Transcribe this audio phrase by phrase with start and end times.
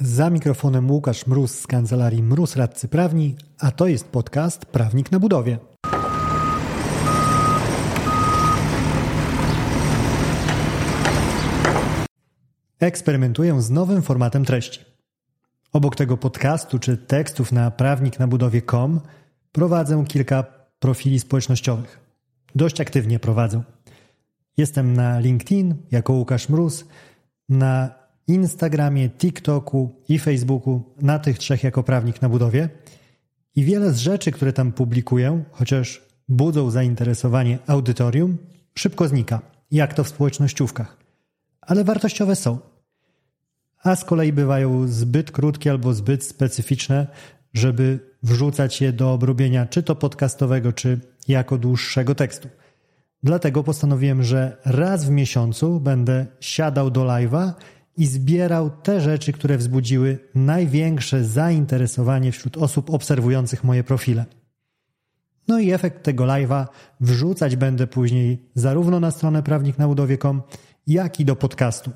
[0.00, 5.18] Za mikrofonem Łukasz Mróz z kancelarii Mróz Radcy Prawni, a to jest podcast Prawnik na
[5.18, 5.58] budowie.
[12.80, 14.80] Eksperymentuję z nowym formatem treści.
[15.72, 19.00] Obok tego podcastu czy tekstów na prawniknabudowie.com
[19.52, 20.44] prowadzę kilka
[20.78, 22.00] profili społecznościowych.
[22.54, 23.62] Dość aktywnie prowadzę.
[24.56, 26.84] Jestem na LinkedIn jako Łukasz Mróz,
[27.48, 32.68] na Instagramie, TikToku i Facebooku, na tych trzech jako prawnik na budowie.
[33.56, 38.38] I wiele z rzeczy, które tam publikuję, chociaż budzą zainteresowanie audytorium,
[38.74, 40.96] szybko znika, jak to w społecznościówkach.
[41.60, 42.58] Ale wartościowe są.
[43.82, 47.06] A z kolei bywają zbyt krótkie albo zbyt specyficzne,
[47.54, 52.48] żeby wrzucać je do obrobienia czy to podcastowego, czy jako dłuższego tekstu.
[53.22, 57.52] Dlatego postanowiłem, że raz w miesiącu będę siadał do live'a
[57.96, 64.24] i zbierał te rzeczy, które wzbudziły największe zainteresowanie wśród osób obserwujących moje profile.
[65.48, 66.66] No i efekt tego live'a
[67.00, 70.42] wrzucać będę później zarówno na stronę prawniknabudowie.com,
[70.86, 71.90] jak i do podcastu,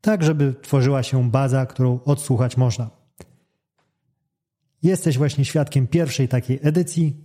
[0.00, 2.90] tak żeby tworzyła się baza, którą odsłuchać można.
[4.82, 7.16] Jesteś właśnie świadkiem pierwszej takiej edycji.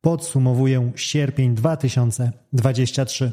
[0.00, 3.32] Podsumowuję sierpień 2023.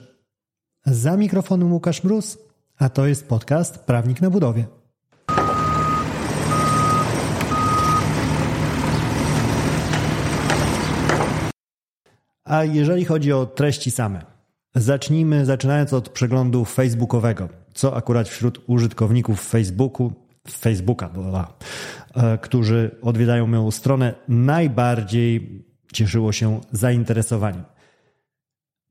[0.86, 2.38] Za mikrofonem Łukasz Mróz,
[2.82, 4.66] a to jest podcast Prawnik na budowie.
[12.44, 14.22] A jeżeli chodzi o treści same,
[14.76, 20.14] zacznijmy zaczynając od przeglądu facebookowego, co akurat wśród użytkowników Facebooku,
[20.50, 21.10] Facebooka,
[22.16, 27.64] e, którzy odwiedzają moją stronę, najbardziej cieszyło się zainteresowaniem.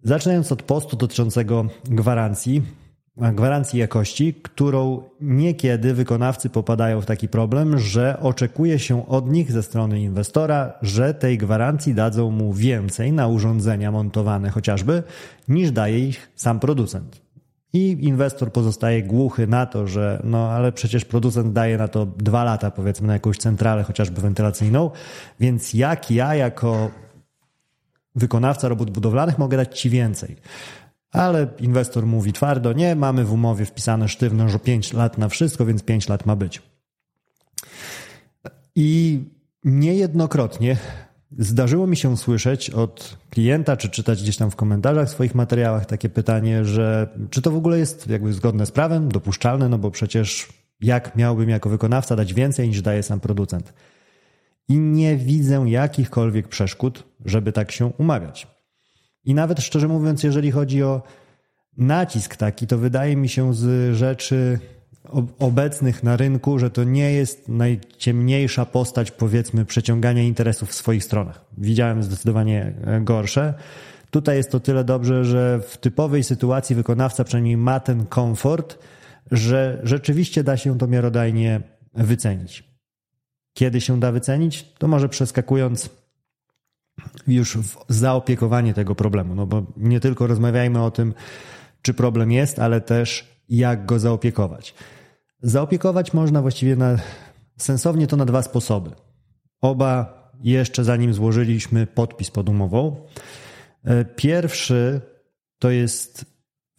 [0.02, 2.62] Zaczynając od postu dotyczącego gwarancji,
[3.20, 9.62] gwarancji jakości, którą niekiedy wykonawcy popadają w taki problem, że oczekuje się od nich ze
[9.62, 15.02] strony inwestora, że tej gwarancji dadzą mu więcej na urządzenia montowane chociażby,
[15.48, 17.20] niż daje ich sam producent.
[17.72, 22.44] I inwestor pozostaje głuchy na to, że no ale przecież producent daje na to dwa
[22.44, 24.90] lata, powiedzmy, na jakąś centralę, chociażby wentylacyjną,
[25.40, 26.90] więc jak ja jako
[28.14, 30.36] wykonawca robót budowlanych mogę dać ci więcej?
[31.12, 35.66] Ale inwestor mówi twardo, nie, mamy w umowie wpisane sztywno, że 5 lat na wszystko,
[35.66, 36.62] więc 5 lat ma być.
[38.76, 39.20] I
[39.64, 40.76] niejednokrotnie
[41.38, 45.86] zdarzyło mi się słyszeć od klienta, czy czytać gdzieś tam w komentarzach w swoich materiałach
[45.86, 49.90] takie pytanie, że czy to w ogóle jest jakby zgodne z prawem, dopuszczalne, no bo
[49.90, 50.48] przecież
[50.80, 53.72] jak miałbym jako wykonawca dać więcej niż daje sam producent.
[54.68, 58.59] I nie widzę jakichkolwiek przeszkód, żeby tak się umawiać.
[59.24, 61.02] I nawet szczerze mówiąc, jeżeli chodzi o
[61.76, 64.58] nacisk taki, to wydaje mi się z rzeczy
[65.38, 71.44] obecnych na rynku, że to nie jest najciemniejsza postać, powiedzmy, przeciągania interesów w swoich stronach.
[71.58, 73.54] Widziałem zdecydowanie e, gorsze.
[74.10, 78.78] Tutaj jest to tyle dobrze, że w typowej sytuacji wykonawca przynajmniej ma ten komfort,
[79.30, 81.60] że rzeczywiście da się to miarodajnie
[81.94, 82.64] wycenić.
[83.54, 84.72] Kiedy się da wycenić?
[84.78, 85.90] To może przeskakując
[87.26, 89.34] już w zaopiekowanie tego problemu.
[89.34, 91.14] No bo nie tylko rozmawiajmy o tym,
[91.82, 94.74] czy problem jest, ale też jak go zaopiekować.
[95.42, 96.96] Zaopiekować można właściwie na,
[97.56, 98.90] sensownie to na dwa sposoby.
[99.60, 102.96] Oba jeszcze zanim złożyliśmy podpis pod umową.
[103.84, 105.00] E, pierwszy
[105.58, 106.24] to jest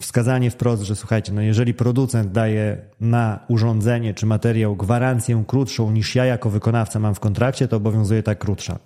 [0.02, 6.16] wskazanie wprost, że słuchajcie, no jeżeli producent daje na urządzenie czy materiał gwarancję krótszą niż
[6.16, 8.80] ja jako wykonawca mam w kontrakcie, to obowiązuje ta krótsza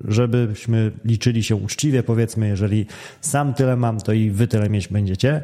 [0.00, 2.86] żebyśmy liczyli się uczciwie, powiedzmy, jeżeli
[3.20, 5.42] sam tyle mam, to i wy tyle mieć będziecie.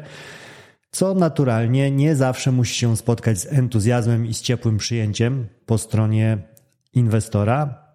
[0.91, 6.37] Co naturalnie nie zawsze musi się spotkać z entuzjazmem i z ciepłym przyjęciem po stronie
[6.93, 7.89] inwestora.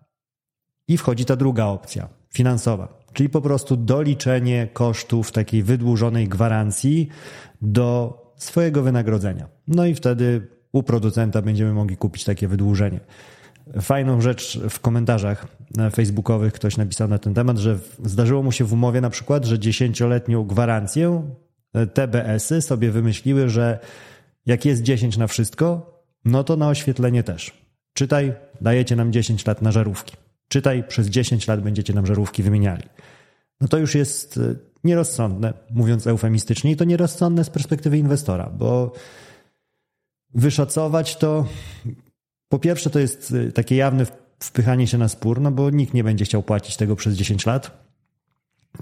[0.89, 7.09] I wchodzi ta druga opcja, finansowa, czyli po prostu doliczenie kosztów takiej wydłużonej gwarancji
[7.63, 9.49] do swojego wynagrodzenia.
[9.69, 13.01] No i wtedy u producenta będziemy mogli kupić takie wydłużenie.
[13.81, 15.47] Fajną rzecz w komentarzach
[15.93, 19.59] facebookowych ktoś napisał na ten temat, że zdarzyło mu się w umowie na przykład, że
[19.59, 21.23] dziesięcioletnią gwarancję
[21.75, 23.79] e, TBS-y sobie wymyśliły, że
[24.47, 25.95] jak jest 10 na wszystko,
[26.25, 27.53] no to na oświetlenie też.
[27.93, 30.17] Czytaj, dajecie nam 10 lat na żarówki.
[30.49, 32.83] Czytaj, przez 10 lat będziecie nam żarówki wymieniali.
[33.61, 38.93] No to już jest e, nierozsądne, mówiąc eufemistycznie, i to nierozsądne z perspektywy inwestora, bo
[40.35, 41.47] wyszacować to
[42.49, 44.07] po pierwsze, to jest y, takie jawne
[44.41, 47.85] wpychanie się na spór, no bo nikt nie będzie chciał płacić tego przez 10 lat.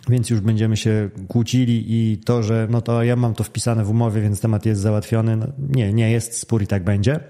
[0.08, 3.90] Więc już będziemy się kłócili i to, że no to ja mam to wpisane w
[3.90, 5.36] umowie, więc temat jest załatwiony.
[5.36, 7.20] No nie, nie jest spór i tak będzie.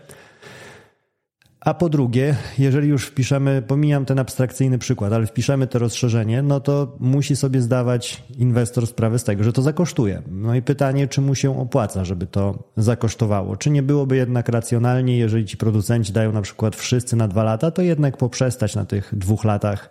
[1.65, 6.61] A po drugie, jeżeli już wpiszemy, pomijam ten abstrakcyjny przykład, ale wpiszemy to rozszerzenie, no
[6.61, 10.23] to musi sobie zdawać inwestor sprawę z tego, że to zakosztuje.
[10.31, 13.57] No i pytanie, czy mu się opłaca, żeby to zakosztowało?
[13.57, 17.71] Czy nie byłoby jednak racjonalnie, jeżeli ci producenci dają na przykład wszyscy na dwa lata,
[17.71, 19.91] to jednak poprzestać na tych dwóch latach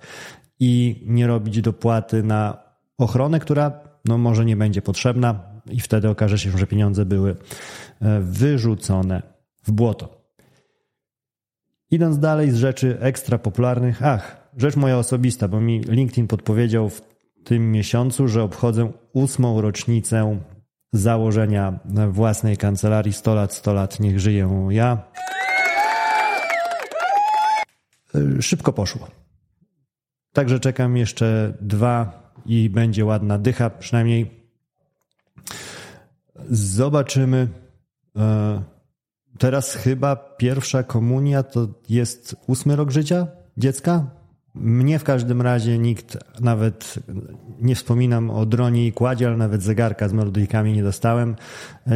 [0.60, 2.58] i nie robić dopłaty na
[2.98, 3.72] ochronę, która
[4.06, 5.40] no może nie będzie potrzebna
[5.70, 7.36] i wtedy okaże się, że pieniądze były
[8.02, 9.22] e, wyrzucone
[9.64, 10.21] w błoto.
[11.92, 17.02] Idąc dalej z rzeczy ekstra popularnych, ach, rzecz moja osobista, bo mi LinkedIn podpowiedział w
[17.44, 20.40] tym miesiącu, że obchodzę ósmą rocznicę
[20.94, 21.80] założenia
[22.10, 25.04] własnej kancelarii 100 lat, 100 lat, niech żyję ja.
[28.40, 29.08] Szybko poszło.
[30.34, 34.32] Także czekam jeszcze dwa i będzie ładna dycha, przynajmniej
[36.50, 37.48] zobaczymy.
[39.38, 44.06] Teraz chyba pierwsza komunia to jest ósmy rok życia dziecka.
[44.56, 46.96] Mnie w każdym razie nikt nawet
[47.62, 51.36] nie wspominam o dronie i kładzie, ale nawet zegarka z melodyjkami nie dostałem.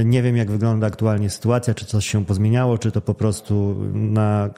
[0.05, 4.49] Nie wiem, jak wygląda aktualnie sytuacja, czy coś się pozmieniało, czy to po prostu na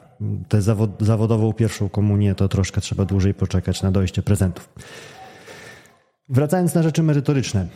[0.48, 4.68] tę zawod zawodową pierwszą komunię to troszkę trzeba dłużej poczekać na dojście prezentów.
[6.28, 7.68] Wracając na rzeczy merytoryczne.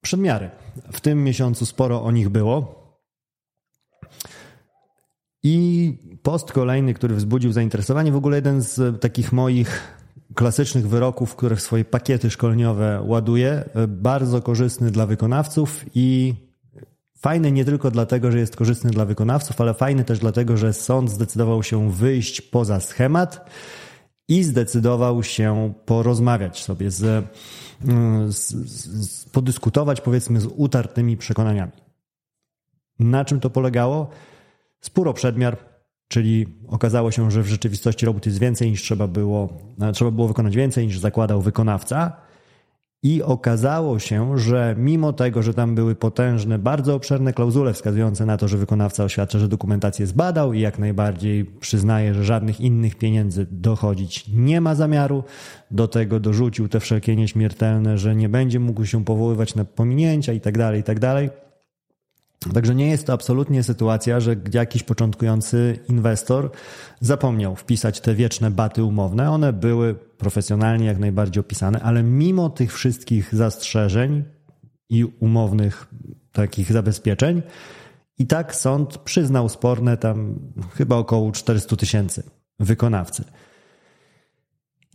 [0.00, 0.50] Przedmiary.
[0.92, 2.81] W tym miesiącu sporo o nich było.
[5.42, 9.98] I post kolejny, który wzbudził zainteresowanie, w ogóle jeden z takich moich
[10.34, 16.34] klasycznych wyroków, które w swoje pakiety szkoleniowe ładuję, bardzo korzystny dla wykonawców i
[17.18, 21.10] fajny nie tylko dlatego, że jest korzystny dla wykonawców, ale fajny też dlatego, że sąd
[21.10, 23.50] zdecydował się wyjść poza schemat
[24.28, 27.24] i zdecydował się porozmawiać sobie z,
[28.28, 28.52] z,
[29.10, 31.72] z podyskutować powiedzmy z utartymi przekonaniami.
[32.98, 34.10] Na czym to polegało?
[34.84, 35.56] Spór o przedmiar,
[36.08, 39.48] czyli okazało się, że w rzeczywistości robót jest więcej niż trzeba było,
[39.80, 42.12] e, trzeba było wykonać więcej niż zakładał wykonawca.
[43.04, 48.36] I okazało się, że mimo tego, że tam były potężne, bardzo obszerne klauzule wskazujące na
[48.36, 53.46] to, że wykonawca oświadcza, że dokumentację zbadał i jak najbardziej przyznaje, że żadnych innych pieniędzy
[53.50, 55.24] dochodzić nie ma zamiaru,
[55.70, 60.58] do tego dorzucił te wszelkie nieśmiertelne, że nie będzie mógł się powoływać na pominięcia itd.,
[60.58, 61.51] tak itd., tak
[62.50, 66.50] Także nie jest to absolutnie sytuacja, że jakiś początkujący inwestor
[67.00, 69.30] zapomniał wpisać te wieczne baty umowne.
[69.30, 74.24] One były profesjonalnie jak najbardziej opisane, ale mimo tych wszystkich zastrzeżeń
[74.88, 75.86] i umownych
[76.32, 77.42] takich zabezpieczeń,
[78.18, 80.38] i tak sąd przyznał sporne tam
[80.74, 82.22] chyba około 400 tysięcy
[82.60, 83.24] wykonawcy.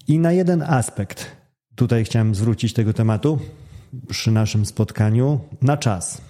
[0.08, 1.36] I na jeden aspekt
[1.76, 3.40] tutaj chciałem zwrócić tego tematu
[4.08, 6.22] przy naszym spotkaniu na czas.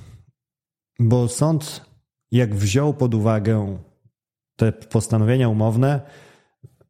[1.00, 1.86] Bo sąd,
[2.32, 3.78] jak wziął pod uwagę
[4.56, 6.02] te postanowienia umowne,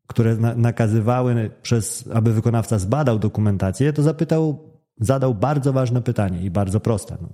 [0.07, 6.79] które nakazywały, przez, aby wykonawca zbadał dokumentację, to zapytał, zadał bardzo ważne pytanie i bardzo
[6.79, 7.17] proste.
[7.21, 7.29] No.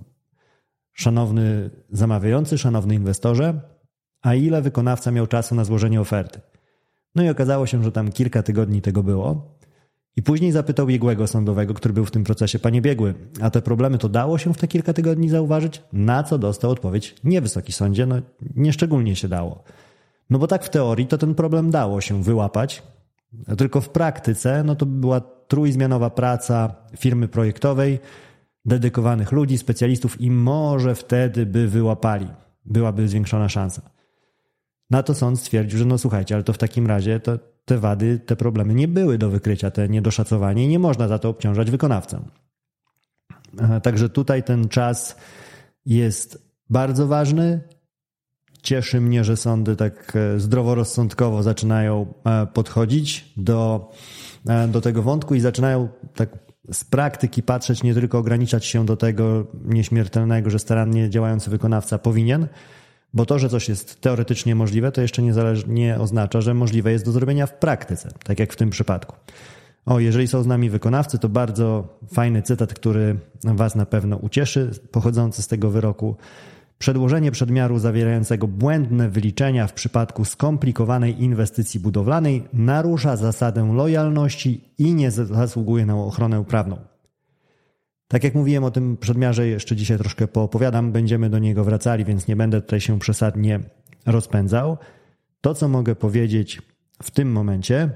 [0.92, 3.60] Szanowny zamawiający, szanowny inwestorze,
[4.22, 6.40] a ile wykonawca miał czasu na złożenie oferty?
[7.14, 9.53] No i okazało się, że tam kilka tygodni tego było.
[10.16, 13.98] I później zapytał biegłego sądowego, który był w tym procesie, panie biegły, a te problemy
[13.98, 15.82] to dało się w te kilka tygodni zauważyć?
[15.92, 18.16] Na co dostał odpowiedź, nie wysoki sądzie, no
[18.56, 19.64] nieszczególnie się dało.
[20.30, 22.82] No bo tak w teorii to ten problem dało się wyłapać,
[23.58, 27.98] tylko w praktyce no to była trójzmianowa praca firmy projektowej,
[28.64, 32.26] dedykowanych ludzi, specjalistów i może wtedy by wyłapali,
[32.64, 33.93] byłaby zwiększona szansa.
[34.94, 38.18] Na to sąd stwierdził, że no słuchajcie, ale to w takim razie to te wady,
[38.18, 42.24] te problemy nie były do wykrycia, te niedoszacowanie i nie można za to obciążać wykonawcę.
[43.82, 45.16] Także tutaj ten czas
[45.86, 47.60] jest bardzo ważny.
[48.62, 53.90] Cieszy mnie, że sądy tak e, zdroworozsądkowo zaczynają e, podchodzić do,
[54.48, 56.28] e, do tego wątku i zaczynają tak
[56.72, 62.48] z praktyki patrzeć, nie tylko ograniczać się do tego nieśmiertelnego, że starannie działający wykonawca powinien,
[63.14, 65.32] bo to, że coś jest teoretycznie możliwe, to jeszcze nie,
[65.66, 69.16] nie oznacza, że możliwe jest do zrobienia w praktyce, tak jak w tym przypadku.
[69.86, 74.70] O, jeżeli są z nami wykonawcy, to bardzo fajny cytat, który Was na pewno ucieszy,
[74.90, 76.16] pochodzący z tego wyroku.
[76.78, 85.10] Przedłożenie przedmiaru zawierającego błędne wyliczenia w przypadku skomplikowanej inwestycji budowlanej narusza zasadę lojalności i nie
[85.10, 86.93] zasługuje na ochronę prawną.
[88.08, 92.28] Tak jak mówiłem o tym przedmiarze, jeszcze dzisiaj troszkę poopowiadam, będziemy do niego wracali, więc
[92.28, 93.60] nie będę tutaj się przesadnie
[94.06, 94.76] rozpędzał.
[95.40, 96.62] To, co mogę powiedzieć
[97.02, 97.90] w tym momencie,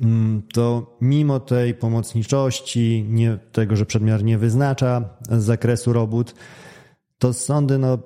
[0.00, 6.34] mm, to mimo tej pomocniczości, nie, tego, że przedmiar nie wyznacza zakresu robót,
[7.18, 7.98] to sądy no,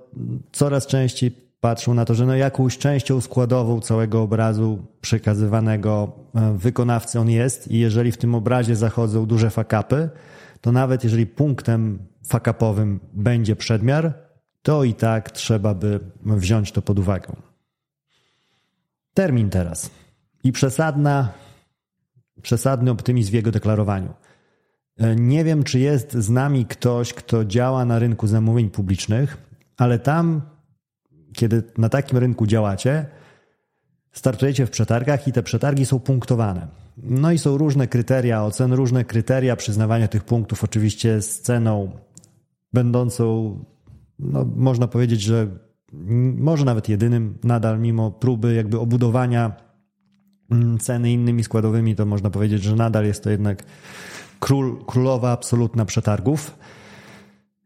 [0.52, 1.30] coraz częściej
[1.60, 7.70] patrzą na to, że no jakąś częścią składową całego obrazu przekazywanego e, wykonawcy on jest
[7.70, 10.08] i jeżeli w tym obrazie zachodzą duże fakapy,
[10.60, 14.14] to nawet jeżeli punktem fakapowym będzie przedmiar,
[14.62, 17.36] to i tak trzeba by wziąć to pod uwagę.
[19.14, 19.90] Termin teraz
[20.44, 21.32] i przesadna,
[22.42, 24.14] przesadny optymizm w jego deklarowaniu.
[24.96, 29.36] E, nie wiem, czy jest z nami ktoś, kto działa na rynku zamówień publicznych,
[29.76, 30.42] ale tam,
[31.32, 33.06] kiedy na takim rynku działacie,
[34.12, 36.66] startujecie w przetargach i te przetargi są punktowane.
[37.02, 41.90] No i są różne kryteria ocen, różne kryteria przyznawania tych punktów, oczywiście z ceną
[42.72, 43.58] będącą,
[44.18, 45.46] no, można powiedzieć, że
[46.36, 49.52] może nawet jedynym nadal, mimo próby jakby obudowania
[50.50, 53.64] mm, ceny innymi składowymi, to można powiedzieć, że nadal jest to jednak
[54.40, 56.58] król, królowa absolutna przetargów.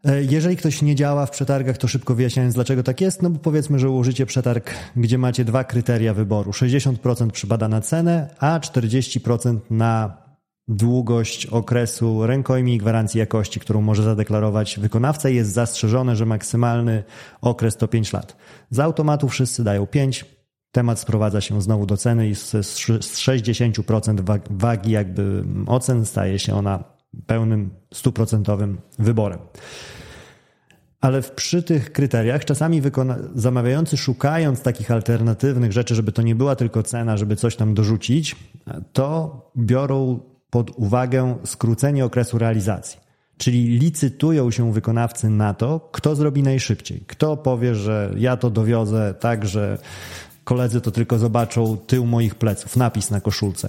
[0.04, 3.38] E, jeżeli ktoś nie działa w przetargach, to szybko wyjaśniając, dlaczego tak jest, no bo
[3.38, 6.50] powiedzmy, że ułożycie przetarg, gdzie macie dwa kryteria wyboru.
[6.50, 10.22] 60% przypada na cenę, a 40% na
[10.68, 15.28] długość okresu rękojmi i gwarancji jakości, którą może zadeklarować wykonawca.
[15.28, 17.04] Jest zastrzeżone, że maksymalny
[17.40, 18.36] okres to 5 lat.
[18.70, 20.24] Z automatu wszyscy dają 5,
[20.72, 26.91] temat sprowadza się znowu do ceny i z 60% wagi jakby ocen staje się ona
[27.26, 29.38] pełnym, stuprocentowym wyborem.
[31.00, 32.82] Ale przy tych kryteriach czasami
[33.34, 38.36] zamawiający szukając takich alternatywnych rzeczy, żeby to nie była tylko cena, żeby coś tam dorzucić,
[38.92, 43.00] to biorą pod uwagę skrócenie okresu realizacji.
[43.36, 47.04] Czyli licytują się wykonawcy na to, kto zrobi najszybciej.
[47.06, 49.78] Kto powie, że ja to dowiozę tak, że
[50.44, 53.68] koledzy to tylko zobaczą tył moich pleców, napis na koszulce.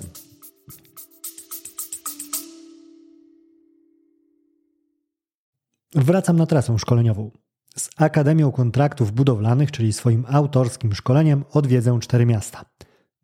[5.96, 7.32] Wracam na trasę szkoleniową.
[7.76, 12.66] Z Akademią Kontraktów Budowlanych, czyli swoim autorskim szkoleniem, odwiedzę cztery miasta.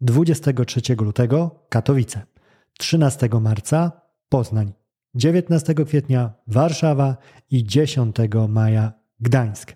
[0.02, 2.22] 23 lutego Katowice,
[2.80, 3.92] 13 marca
[4.30, 4.74] Poznań,
[5.16, 7.18] 19 kwietnia Warszawa
[7.52, 8.16] i 10
[8.50, 9.76] maja Gdańsk.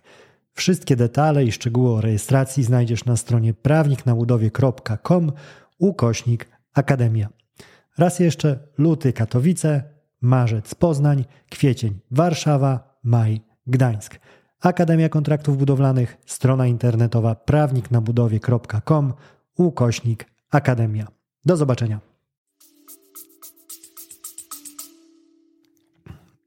[0.54, 5.32] Wszystkie detale i szczegóły o rejestracji znajdziesz na stronie prawniknabudowie.com
[5.78, 7.30] ukośnik Akademia.
[7.98, 9.84] Raz jeszcze luty Katowice,
[10.24, 14.20] marzec Poznań, kwiecień Warszawa, maj Gdańsk.
[14.62, 19.14] Akademia Kontraktów Budowlanych, strona internetowa prawniknabudowie.com
[19.58, 21.08] ukośnik Akademia.
[21.46, 22.00] Do zobaczenia.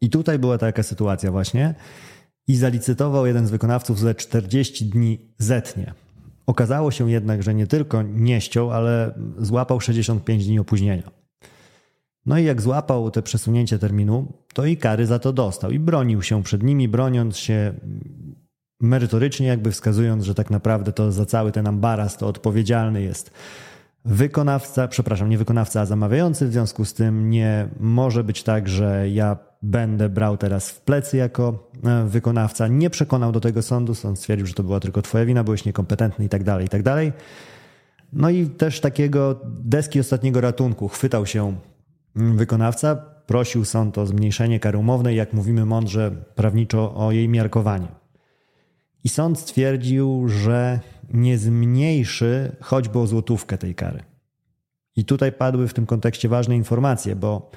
[0.01, 1.75] I tutaj była taka sytuacja właśnie
[2.49, 5.95] i zalicytował jeden z wykonawców ze 40 dni zetnie.
[6.47, 11.26] Okazało się jednak, że nie tylko nie ściął, ale złapał 65 dni opóźnienia.
[12.27, 16.23] No i jak złapał te przesunięcie terminu, to i kary za to dostał i bronił
[16.23, 17.75] się przed nimi, broniąc się
[18.81, 23.31] merytorycznie, jakby wskazując, że tak naprawdę to za cały ten ambaras to odpowiedzialny jest
[24.07, 26.47] wykonawca, przepraszam, nie wykonawca, a zamawiający.
[26.47, 31.17] W związku z tym nie może być tak, że ja będę brał teraz w plecy
[31.17, 32.69] jako e, wykonawca.
[32.69, 33.95] Nie przekonał do tego sądu.
[33.95, 36.83] Sąd stwierdził, że to była tylko twoja wina, byłeś niekompetentny i tak dalej, i tak
[36.83, 37.13] dalej.
[38.13, 41.57] No i też takiego deski ostatniego ratunku chwytał się
[42.17, 42.97] wykonawca.
[43.27, 47.89] Prosił sąd o zmniejszenie kary umownej, jak mówimy mądrze prawniczo, o jej miarkowanie.
[49.05, 50.81] I sąd stwierdził, że
[51.13, 54.03] nie zmniejszy choćby o złotówkę tej kary.
[54.97, 57.51] I tutaj padły w tym kontekście ważne informacje, bo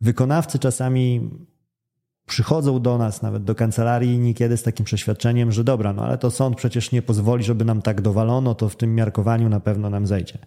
[0.00, 1.30] wykonawcy czasami
[2.26, 6.30] przychodzą do nas, nawet do kancelarii, niekiedy z takim przeświadczeniem, że dobra, no ale to
[6.30, 10.06] sąd przecież nie pozwoli, żeby nam tak dowalono, to w tym miarkowaniu na pewno nam
[10.06, 10.38] zejdzie.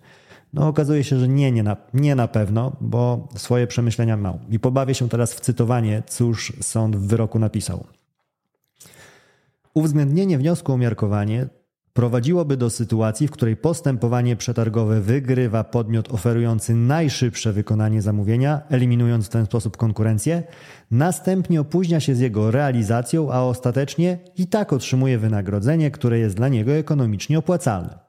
[0.56, 4.34] No okazuje się, że nie, nie na, nie na pewno, bo swoje przemyślenia ma.
[4.50, 7.84] I pobawię się teraz w cytowanie, cóż sąd w wyroku napisał.
[9.74, 11.48] Uwzględnienie wniosku o miarkowanie
[11.94, 19.30] prowadziłoby do sytuacji, w której postępowanie przetargowe wygrywa podmiot oferujący najszybsze wykonanie zamówienia, eliminując w
[19.30, 20.44] ten sposób konkurencję,
[20.92, 26.48] następnie opóźnia się z jego realizacją, a ostatecznie i tak otrzymuje wynagrodzenie, które jest dla
[26.48, 28.00] niego ekonomicznie opłacalne.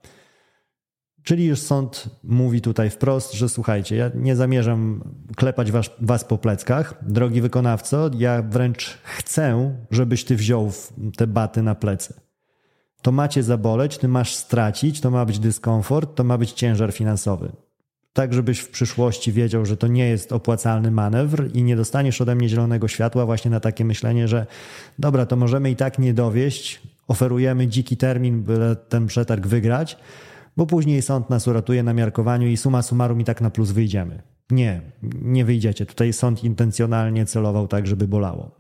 [1.26, 5.04] Czyli już sąd mówi tutaj wprost, że słuchajcie, ja nie zamierzam
[5.36, 10.72] klepać was, was po pleckach, drogi wykonawco, ja wręcz chcę, żebyś ty wziął
[11.16, 12.14] te baty na plecy.
[13.02, 17.52] To macie zaboleć, ty masz stracić, to ma być dyskomfort, to ma być ciężar finansowy.
[18.12, 22.34] Tak, żebyś w przyszłości wiedział, że to nie jest opłacalny manewr i nie dostaniesz ode
[22.34, 24.46] mnie zielonego światła właśnie na takie myślenie, że
[24.98, 29.96] dobra, to możemy i tak nie dowieść, oferujemy dziki termin, by ten przetarg wygrać,
[30.56, 34.22] bo później sąd nas uratuje na miarkowaniu i suma summarum i tak na plus wyjdziemy.
[34.50, 34.80] Nie,
[35.22, 35.86] nie wyjdziecie.
[35.86, 38.50] Tutaj sąd intencjonalnie celował tak, żeby bolało.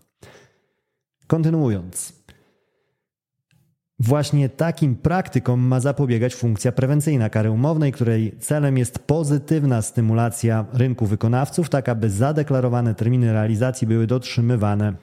[1.26, 2.12] Kontynuując.
[3.98, 11.06] Właśnie takim praktykom ma zapobiegać funkcja prewencyjna kary umownej, której celem jest pozytywna stymulacja rynku
[11.06, 14.94] wykonawców, tak aby zadeklarowane terminy realizacji były dotrzymywane.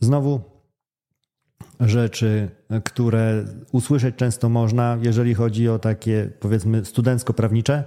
[0.00, 0.49] Znowu
[1.80, 2.48] rzeczy,
[2.84, 7.84] które usłyszeć często można, jeżeli chodzi o takie powiedzmy studencko-prawnicze.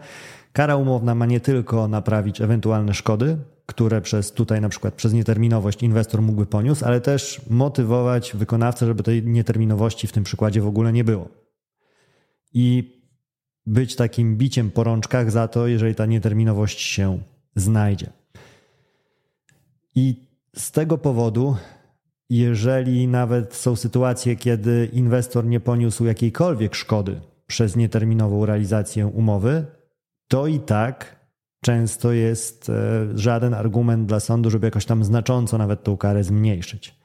[0.54, 5.84] Kara umowna ma nie tylko naprawić ewentualne szkody, które przez tutaj na przykład przez nieterminowość
[5.84, 10.94] inwestor mógłby poniósł, ale też motywować wykonawcę, żeby tej nieterminowości w tym przykładzie w ogóle
[10.94, 11.30] nie było.
[12.54, 12.94] I
[13.66, 17.20] być takim biciem po rączkach za to, jeżeli ta nieterminowość się
[17.56, 18.10] znajdzie.
[19.96, 21.56] I z tego powodu,
[22.38, 29.66] jeżeli nawet są sytuacje, kiedy inwestor nie poniósł jakiejkolwiek szkody przez nieterminową realizację umowy,
[30.28, 31.20] to i tak
[31.62, 32.74] często jest e,
[33.16, 36.96] żaden argument dla sądu, żeby jakoś tam znacząco nawet tą karę zmniejszyć,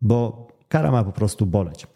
[0.00, 1.86] bo kara ma po prostu boleć.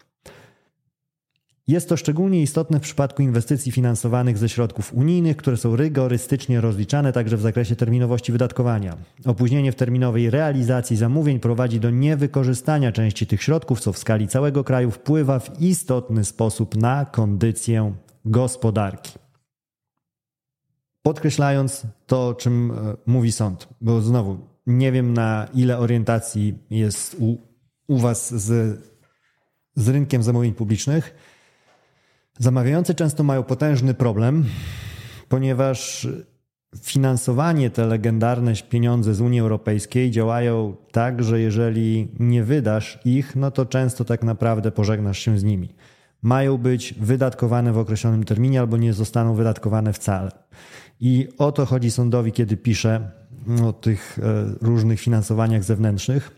[1.67, 7.13] Jest to szczególnie istotne w przypadku inwestycji finansowanych ze środków unijnych, które są rygorystycznie rozliczane
[7.13, 8.97] także w zakresie terminowości wydatkowania.
[9.25, 14.63] Opóźnienie w terminowej realizacji zamówień prowadzi do niewykorzystania części tych środków, co w skali całego
[14.63, 17.93] kraju wpływa w istotny sposób na kondycję
[18.25, 19.11] gospodarki
[21.07, 23.67] podkreślając to, czym e, mówi sąd.
[23.81, 27.37] Bo znowu, nie wiem na ile orientacji jest u,
[27.87, 28.79] u Was z,
[29.75, 31.15] z rynkiem zamówień publicznych.
[32.39, 34.45] Zamawiający często mają potężny problem,
[35.29, 36.07] ponieważ
[36.81, 43.51] finansowanie te legendarne pieniądze z Unii Europejskiej działają tak, że jeżeli nie wydasz ich, no
[43.51, 45.75] to często tak naprawdę pożegnasz się z nimi.
[46.21, 50.31] Mają być wydatkowane w określonym terminie albo nie zostaną wydatkowane wcale.
[50.99, 53.11] I o to chodzi sądowi, kiedy pisze
[53.63, 56.31] o tych e, różnych finansowaniach zewnętrznych,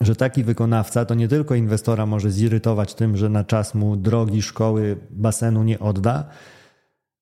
[0.00, 4.42] że taki wykonawca to nie tylko inwestora może zirytować tym, że na czas mu drogi,
[4.42, 6.24] szkoły, basenu nie odda,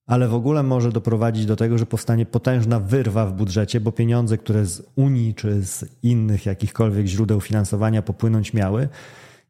[0.06, 4.38] ale w ogóle może doprowadzić do tego, że powstanie potężna wyrwa w budżecie, bo pieniądze,
[4.38, 8.88] które z Unii czy z innych jakichkolwiek źródeł finansowania popłynąć miały,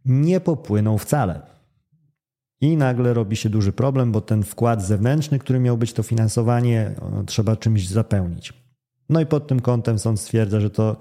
[0.05, 1.41] nie popłyną wcale.
[2.61, 6.95] I nagle robi się duży problem, bo ten wkład zewnętrzny, który miał być to finansowanie,
[7.27, 8.53] trzeba czymś zapełnić.
[9.09, 10.97] No i pod tym kątem sąd stwierdza, że to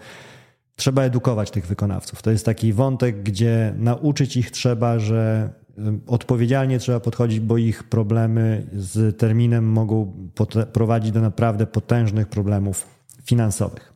[0.76, 2.22] trzeba edukować tych wykonawców.
[2.22, 5.50] To jest taki wątek, gdzie nauczyć ich trzeba, że
[6.08, 10.14] odpowiedzialnie trzeba podchodzić, bo ich problemy z terminem mogą
[10.74, 12.88] prowadzić do naprawdę potężnych problemów
[13.26, 13.94] finansowych.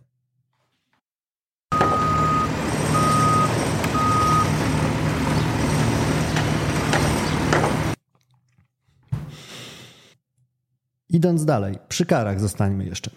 [11.09, 13.11] Idąc dalej, przy karach zostańmy jeszcze.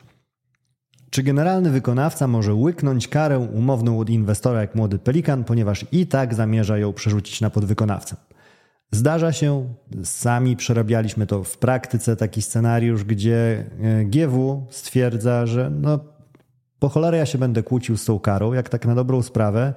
[1.10, 6.34] Czy generalny wykonawca może łyknąć karę umowną od inwestora jak młody pelikan, ponieważ i tak
[6.34, 8.16] zamierza ją przerzucić na podwykonawcę?
[8.92, 15.98] Zdarza się, sami przerabialiśmy to w praktyce, taki scenariusz, gdzie e, GW stwierdza, że no,
[16.78, 19.74] po cholerę ja się będę kłócił z tą karą, jak tak na dobrą sprawę,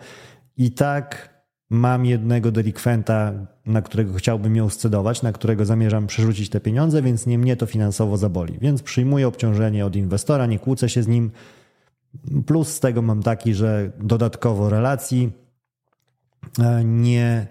[0.57, 1.32] i tak
[1.73, 3.33] mam jednego delikwenta,
[3.65, 7.65] na którego chciałbym ją scedować, na którego zamierzam przerzucić te pieniądze, więc nie mnie to
[7.65, 8.57] finansowo zaboli.
[8.61, 11.31] Więc przyjmuję obciążenie od inwestora, nie kłócę się z nim.
[12.45, 15.31] Plus z tego mam taki, że dodatkowo relacji
[16.59, 17.47] e, nie,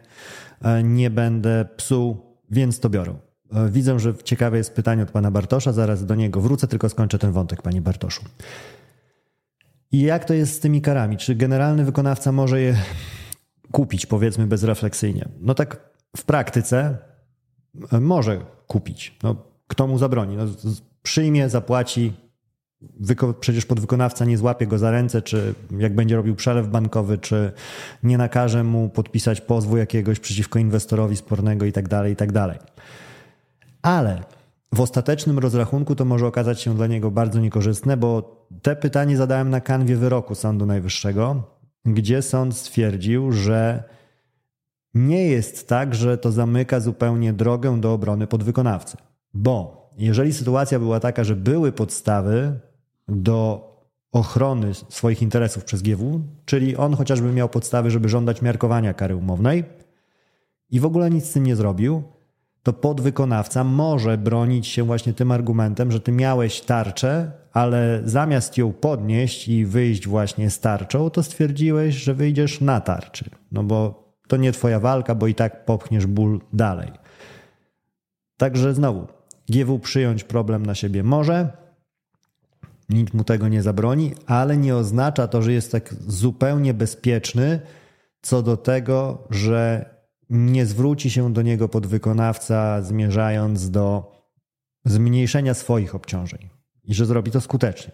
[0.63, 2.17] e, nie będę psuł,
[2.51, 3.15] więc to biorę.
[3.53, 7.19] E, widzę, że ciekawe jest pytanie od pana Bartosza, zaraz do niego wrócę, tylko skończę
[7.19, 8.25] ten wątek, panie Bartoszu.
[9.93, 11.17] I jak to jest z tymi karami?
[11.17, 12.77] Czy generalny wykonawca może je
[13.73, 15.29] kupić, powiedzmy bezrefleksyjnie.
[15.41, 16.99] No tak w praktyce
[17.93, 19.19] e, może kupić.
[19.23, 20.37] No, kto mu zabroni?
[20.37, 20.45] No,
[21.03, 22.13] przyjmie, zapłaci.
[23.01, 27.53] Wyko przecież podwykonawca nie złapie go za ręce, czy jak będzie robił przelew bankowy, czy
[28.03, 32.31] nie nakaże mu podpisać pozwu jakiegoś przeciwko inwestorowi spornego i tak dalej, i tak.
[33.83, 34.23] Ale
[34.75, 39.51] w ostatecznym rozrachunku to może okazać się dla niego bardzo niekorzystne, bo te pytanie zadałem
[39.51, 41.43] na kanwie wyroku Sądu Najwyższego
[41.85, 43.85] gdzie sąd stwierdził, że
[44.95, 48.97] nie jest tak, że to zamyka zupełnie drogę do obrony podwykonawcy.
[49.35, 52.61] Bo jeżeli sytuacja była taka, że były podstawy
[53.09, 53.73] do
[54.13, 59.65] ochrony swoich interesów przez GW, czyli on chociażby miał podstawy, żeby żądać miarkowania kary umownej
[60.71, 62.03] i w ogóle nic z tym nie zrobił,
[62.63, 68.73] to podwykonawca może bronić się właśnie tym argumentem, że ty miałeś tarczę, ale zamiast ją
[68.73, 73.31] podnieść i wyjść właśnie z tarczą, to stwierdziłeś, że wyjdziesz na tarczy.
[73.53, 76.91] No bo to nie twoja walka, bo i tak popchniesz ból dalej.
[78.37, 79.07] Także znowu,
[79.49, 81.53] GW przyjąć problem na siebie może,
[82.89, 87.61] nikt mu tego nie zabroni, ale nie oznacza to, że jest tak zupełnie bezpieczny
[88.23, 89.91] co do tego, że
[90.31, 94.13] nie zwróci się do niego podwykonawca, zmierzając do
[94.85, 97.93] zmniejszenia swoich obciążeń i że zrobi to skutecznie.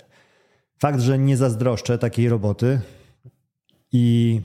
[0.78, 2.80] Fakt, że nie zazdroszczę takiej roboty
[3.92, 4.40] i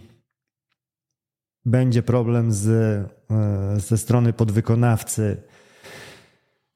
[1.65, 5.38] będzie problem z, e, ze strony podwykonawcy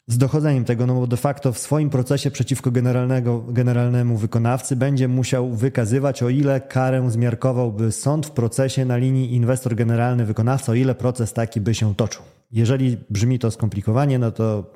[0.07, 5.07] z dochodzeniem tego, no bo de facto w swoim procesie przeciwko generalnego, generalnemu wykonawcy będzie
[5.07, 10.75] musiał wykazywać, o ile karę zmiarkowałby sąd w procesie na linii inwestor generalny wykonawca, o
[10.75, 12.23] ile proces taki by się toczył.
[12.51, 14.73] Jeżeli brzmi to skomplikowanie, no to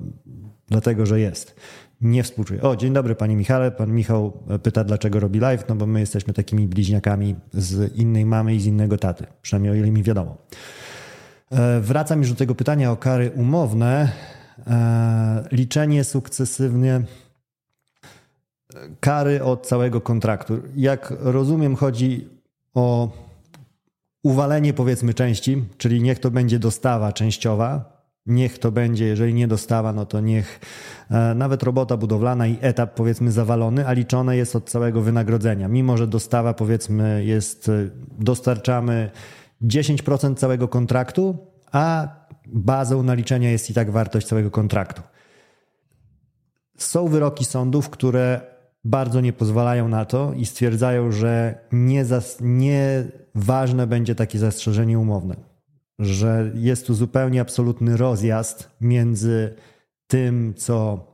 [0.68, 1.56] dlatego, że jest.
[2.02, 2.62] Nie współczuję.
[2.62, 3.72] O, dzień dobry Panie Michale.
[3.72, 4.34] Pan Michał
[4.64, 5.66] pyta, dlaczego robi live.
[5.70, 9.26] No bo my jesteśmy takimi bliźniakami z innej mamy i z innego taty.
[9.42, 10.38] Przynajmniej o ile mi wiadomo.
[11.52, 14.12] E, wracam już do tego pytania o kary umowne.
[14.68, 17.02] E, liczenie sukcesywnie
[19.00, 20.60] kary od całego kontraktu.
[20.76, 22.28] Jak rozumiem, chodzi
[22.74, 23.12] o
[24.24, 27.91] uwalenie powiedzmy części, czyli niech to będzie dostawa częściowa,
[28.26, 30.60] niech to będzie, jeżeli nie dostawa, no to niech
[31.12, 35.68] e, nawet robota budowlana i etap powiedzmy zawalony, a liczone jest od całego wynagrodzenia.
[35.68, 39.12] Mimo, że dostawa powiedzmy jest, e, dostarczamy
[39.62, 41.38] 10% całego kontraktu,
[41.72, 42.08] a
[42.48, 45.02] bazą naliczenia jest i tak wartość całego kontraktu.
[46.78, 48.42] Są wyroki sądów, które
[48.84, 52.06] bardzo nie pozwalają na to i stwierdzają, że nie,
[52.42, 53.04] nie
[53.88, 55.51] będzie takie zastrzeżenie umowne
[56.02, 59.56] że jest tu zupełnie absolutny rozjazd między
[60.08, 61.06] tym, co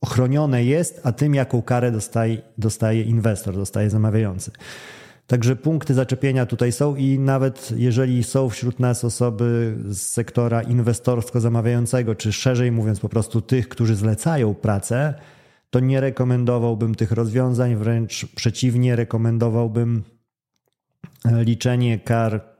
[0.00, 4.50] ochronione jest, a tym, jaką karę dostaje, dostaje inwestor, dostaje zamawiający.
[5.26, 12.14] Także punkty zaczepienia tutaj są i nawet jeżeli są wśród nas osoby z sektora inwestorsko-zamawiającego,
[12.14, 15.14] czy szerzej mówiąc po prostu tych, którzy zlecają pracę,
[15.70, 20.02] to nie rekomendowałbym tych rozwiązań, wręcz przeciwnie, rekomendowałbym
[21.24, 22.51] liczenie kar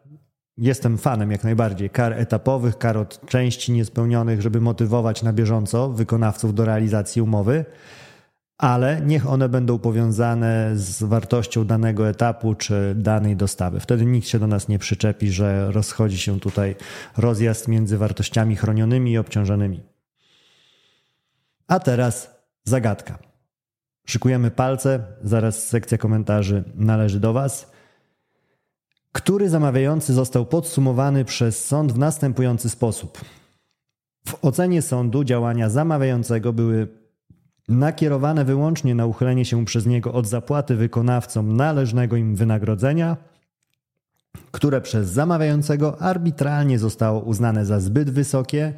[0.59, 6.55] Jestem fanem jak najbardziej kar etapowych, kar od części niespełnionych, żeby motywować na bieżąco wykonawców
[6.55, 7.65] do realizacji umowy,
[8.59, 13.81] ale niech one będą powiązane z wartością danego etapu czy danej dostawy.
[13.81, 16.77] Wtedy nikt się do nas nie przyczepi, że rozchodzi się tutaj
[17.17, 19.83] rozjazd między wartościami chronionymi i obciążonymi.
[21.69, 22.31] A teraz
[22.65, 23.19] zagadka.
[24.07, 27.71] Szykujemy palce, zaraz sekcja komentarzy należy do Was
[29.12, 33.20] który zamawiający został podsumowany przez sąd w następujący sposób.
[34.29, 36.88] W ocenie sądu działania zamawiającego były
[37.68, 43.16] nakierowane wyłącznie na uchylenie się przez niego od zapłaty wykonawcom należnego im wynagrodzenia,
[44.51, 48.72] które przez zamawiającego arbitralnie zostało uznane za zbyt wysokie.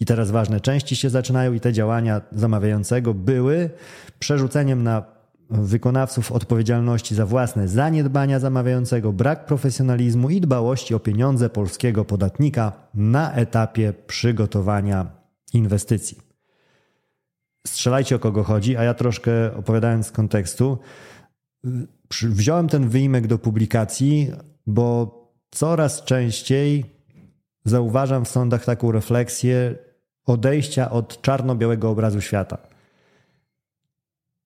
[0.00, 3.70] I teraz ważne części się zaczynają, i te działania zamawiającego były
[4.18, 5.19] przerzuceniem na
[5.50, 13.32] wykonawców odpowiedzialności za własne zaniedbania zamawiającego, brak profesjonalizmu i dbałości o pieniądze polskiego podatnika na
[13.32, 15.06] etapie przygotowania
[15.54, 16.18] inwestycji.
[17.66, 20.78] Strzelajcie o kogo chodzi, a ja troszkę opowiadając z kontekstu,
[22.22, 24.30] wziąłem ten wyimek do publikacji,
[24.66, 26.84] bo coraz częściej
[27.64, 29.74] zauważam w sądach taką refleksję
[30.26, 32.69] odejścia od czarno-białego obrazu świata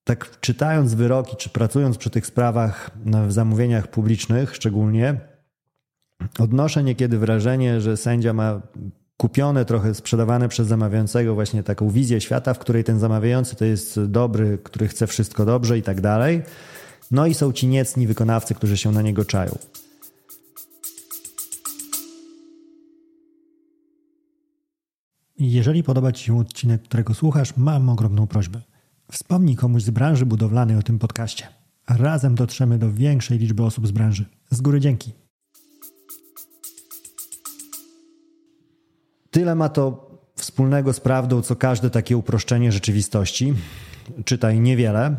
[0.04, 2.90] tak czytając wyroki, czy pracując przy tych sprawach
[3.28, 5.20] w zamówieniach publicznych szczególnie,
[6.38, 8.60] odnoszę niekiedy wrażenie, że sędzia ma
[9.16, 14.04] kupione, trochę sprzedawane przez zamawiającego właśnie taką wizję świata, w której ten zamawiający to jest
[14.04, 16.42] dobry, który chce wszystko dobrze i tak dalej.
[17.10, 19.58] No i są ci niecni wykonawcy, którzy się na niego czają.
[25.38, 28.60] Jeżeli podoba Ci się odcinek, którego słuchasz, mam ogromną prośbę–
[29.14, 31.46] Wspomnij komuś z branży budowlanej o tym podcaście.
[31.88, 34.24] Razem dotrzemy do większej liczby osób z branży.
[34.50, 35.12] Z góry dzięki.
[39.30, 43.54] Tyle ma to wspólnego z prawdą, co każde takie uproszczenie rzeczywistości.
[44.24, 45.16] Czytaj niewiele.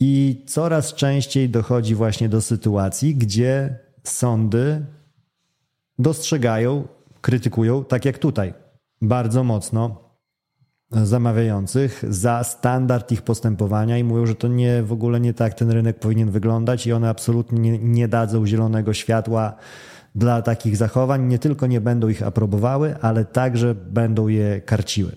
[0.00, 4.86] I coraz częściej dochodzi właśnie do sytuacji, gdzie sądy
[5.98, 6.88] dostrzegają,
[7.20, 8.54] krytykują, tak jak tutaj,
[9.02, 10.09] bardzo mocno
[10.92, 15.70] zamawiających za standard ich postępowania i mówią, że to nie w ogóle nie tak ten
[15.70, 19.54] rynek powinien wyglądać i one absolutnie nie, nie dadzą zielonego światła
[20.14, 21.26] dla takich zachowań.
[21.26, 25.12] Nie tylko nie będą ich aprobowały, ale także będą je karciły.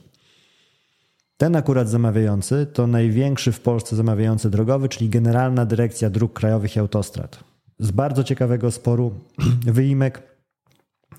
[1.37, 6.79] Ten akurat zamawiający to największy w Polsce zamawiający drogowy, czyli Generalna Dyrekcja Dróg Krajowych i
[6.79, 7.43] Autostrad.
[7.79, 9.13] Z bardzo ciekawego sporu
[9.65, 10.32] wyimek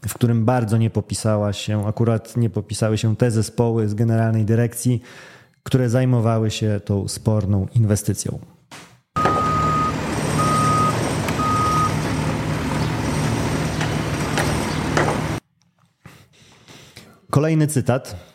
[0.08, 5.02] w którym bardzo nie popisała się, akurat nie popisały się te zespoły z generalnej dyrekcji,
[5.62, 8.38] które zajmowały się tą sporną inwestycją.
[17.30, 18.33] Kolejny cytat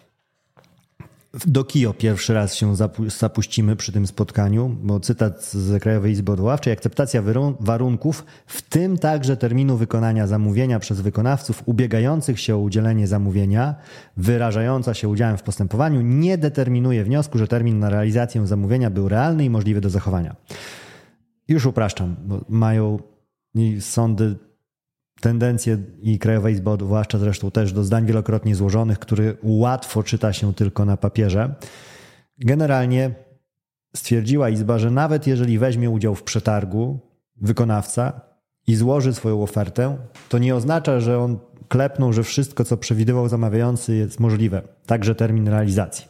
[1.33, 2.75] do KIO pierwszy raz się
[3.07, 6.73] zapuścimy przy tym spotkaniu, bo cytat z Krajowej Izby Odwoławczej.
[6.73, 7.23] Akceptacja
[7.59, 13.75] warunków, w tym także terminu wykonania zamówienia przez wykonawców ubiegających się o udzielenie zamówienia,
[14.17, 19.45] wyrażająca się udziałem w postępowaniu, nie determinuje wniosku, że termin na realizację zamówienia był realny
[19.45, 20.35] i możliwy do zachowania.
[21.47, 22.99] Już upraszczam, bo mają
[23.79, 24.35] sądy
[25.21, 30.53] tendencje i Krajowa Izba Odwoławcza zresztą też do zdań wielokrotnie złożonych, który łatwo czyta się
[30.53, 31.55] tylko na papierze.
[32.37, 33.11] Generalnie
[33.95, 36.99] stwierdziła Izba, że nawet jeżeli weźmie udział w przetargu
[37.41, 38.21] wykonawca
[38.67, 39.97] i złoży swoją ofertę,
[40.29, 45.47] to nie oznacza, że on klepnął, że wszystko, co przewidywał zamawiający, jest możliwe, także termin
[45.47, 46.05] realizacji.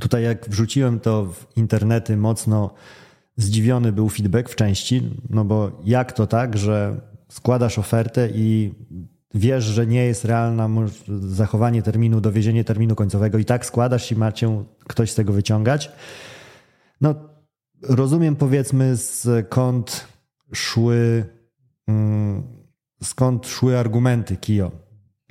[0.00, 2.74] Tutaj, jak wrzuciłem to w internety, mocno
[3.36, 8.74] zdziwiony był feedback w części, no bo jak to tak, że składasz ofertę i
[9.34, 10.86] wiesz, że nie jest realne
[11.20, 15.92] zachowanie terminu, dowiezienie terminu końcowego i tak składasz i macie ktoś z tego wyciągać.
[17.00, 17.14] No,
[17.82, 20.06] rozumiem powiedzmy skąd
[20.54, 21.24] szły,
[21.88, 22.42] mm,
[23.02, 24.70] skąd szły argumenty KIO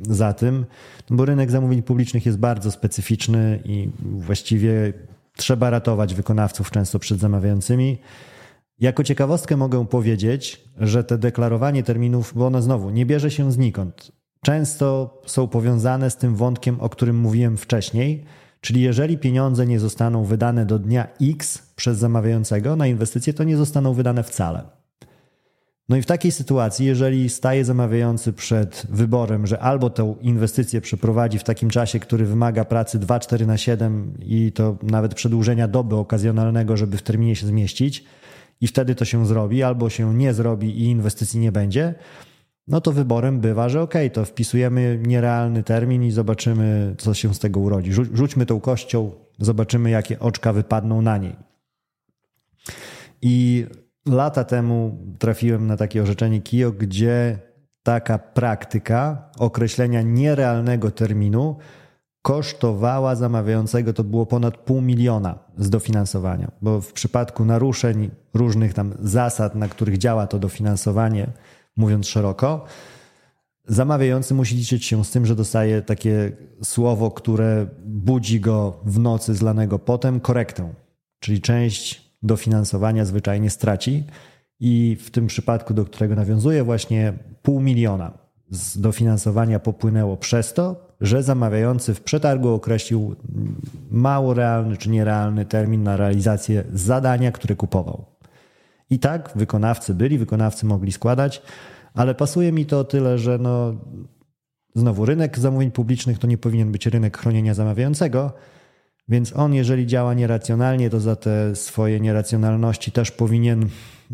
[0.01, 0.65] za tym,
[1.10, 4.93] bo rynek zamówień publicznych jest bardzo specyficzny i właściwie
[5.36, 7.97] trzeba ratować wykonawców często przed zamawiającymi.
[8.79, 14.11] Jako ciekawostkę mogę powiedzieć, że te deklarowanie terminów, bo one znowu nie bierze się znikąd,
[14.41, 18.23] często są powiązane z tym wątkiem, o którym mówiłem wcześniej,
[18.61, 23.57] czyli jeżeli pieniądze nie zostaną wydane do dnia X przez zamawiającego na inwestycje, to nie
[23.57, 24.63] zostaną wydane wcale.
[25.89, 31.39] No i w takiej sytuacji, jeżeli staje zamawiający przed wyborem, że albo tę inwestycję przeprowadzi
[31.39, 36.77] w takim czasie, który wymaga pracy 2-4 na 7 i to nawet przedłużenia doby okazjonalnego,
[36.77, 38.03] żeby w terminie się zmieścić,
[38.62, 41.96] i wtedy to się zrobi, albo się nie zrobi i inwestycji nie będzie,
[42.67, 47.39] no to wyborem bywa, że ok, to wpisujemy nierealny termin i zobaczymy, co się z
[47.39, 47.93] tego urodzi.
[47.93, 51.36] Rzućmy tą kością, zobaczymy, jakie oczka wypadną na niej.
[53.22, 53.65] I
[54.06, 57.39] lata temu trafiłem na takie orzeczenie KIO, gdzie
[57.84, 61.58] taka praktyka określenia nierealnego terminu
[62.27, 68.93] kosztowała zamawiającego to było ponad pół miliona z dofinansowania, bo w przypadku naruszeń różnych tam
[68.99, 71.27] zasad, na których działa to dofinansowanie,
[71.77, 72.65] mówiąc szeroko,
[73.67, 76.31] zamawiający musi liczyć się z tym, że dostaje takie
[76.63, 80.73] słowo, które budzi go w nocy zlanego potem, korektę,
[81.19, 84.03] czyli część dofinansowania zwyczajnie straci
[84.59, 88.17] i w tym przypadku, do którego nawiązuje, właśnie pół miliona
[88.49, 93.15] z dofinansowania popłynęło przez to, że zamawiający w przetargu określił
[93.91, 98.05] mało realny czy nierealny termin na realizację zadania, które kupował.
[98.89, 101.41] I tak wykonawcy byli, wykonawcy mogli składać,
[101.93, 103.75] ale pasuje mi to o tyle, że no,
[104.75, 108.33] znowu rynek zamówień publicznych to nie powinien być rynek chronienia zamawiającego,
[109.10, 113.69] więc on, jeżeli działa nieracjonalnie, to za te swoje nieracjonalności też powinien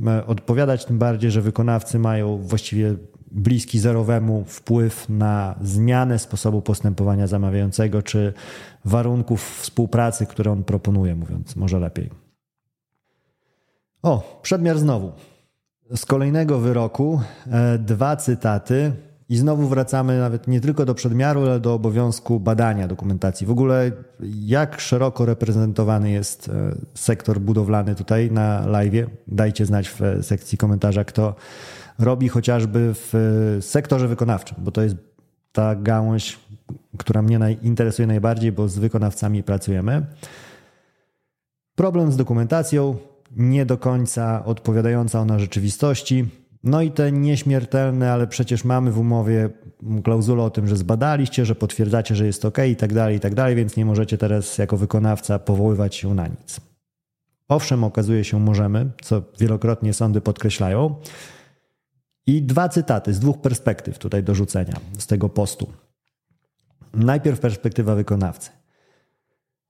[0.08, 2.96] e, odpowiadać, tym bardziej, że wykonawcy mają właściwie
[3.34, 8.34] bliski zerowemu wpływ na zmianę sposobu postępowania zamawiającego czy
[8.86, 12.10] warunków współpracy, które on proponuje, mówiąc może lepiej.
[14.04, 15.12] O, przedmiar znowu.
[15.96, 18.92] Z kolejnego wyroku e, dwa cytaty.
[19.30, 23.48] I znowu wracamy nawet nie tylko do przedmiaru, ale do obowiązku badania dokumentacji.
[23.48, 23.92] W ogóle,
[24.46, 29.08] jak szeroko reprezentowany jest e, sektor budowlany tutaj na live?
[29.28, 31.36] Dajcie znać w sekcji komentarza, kto
[32.00, 34.96] robi chociażby w sektorze wykonawczym, bo to jest
[35.52, 36.40] ta gałąź,
[36.98, 40.06] która mnie interesuje najbardziej, bo z wykonawcami pracujemy.
[41.76, 42.96] Problem z dokumentacją,
[43.36, 46.26] nie do końca odpowiadająca ona rzeczywistości.
[46.64, 49.50] No i te nieśmiertelne, ale przecież mamy w umowie
[50.04, 53.36] klauzulę o tym, że zbadaliście, że potwierdzacie, że jest ok i tak dalej, i tak
[53.36, 56.62] dalej, więc nie możecie teraz jako wykonawca powoływać się na nic.
[57.48, 60.96] Owszem, okazuje się, możemy, co wielokrotnie sądy podkreślają,
[62.28, 65.74] i dwa cytaty z dwóch perspektyw tutaj do rzucenia z tego postu.
[66.94, 68.50] Najpierw perspektywa wykonawcy.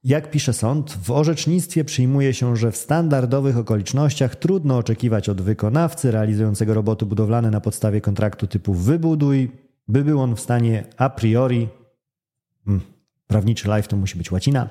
[0.04, 6.12] Jak pisze sąd, w orzecznictwie przyjmuje się, że w standardowych okolicznościach trudno oczekiwać od wykonawcy
[6.12, 9.52] realizującego roboty budowlane na podstawie kontraktu typu wybuduj,
[9.88, 11.68] by był on w stanie a priori,
[12.66, 12.84] hmm,
[13.28, 14.70] prawniczy live to musi być łacina,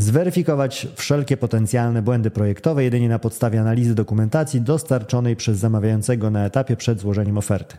[0.00, 6.76] Zweryfikować wszelkie potencjalne błędy projektowe jedynie na podstawie analizy dokumentacji dostarczonej przez zamawiającego na etapie
[6.76, 7.76] przed złożeniem oferty.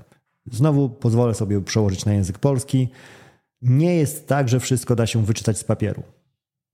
[0.51, 2.89] Znowu pozwolę sobie przełożyć na język polski.
[3.61, 6.03] Nie jest tak, że wszystko da się wyczytać z papieru.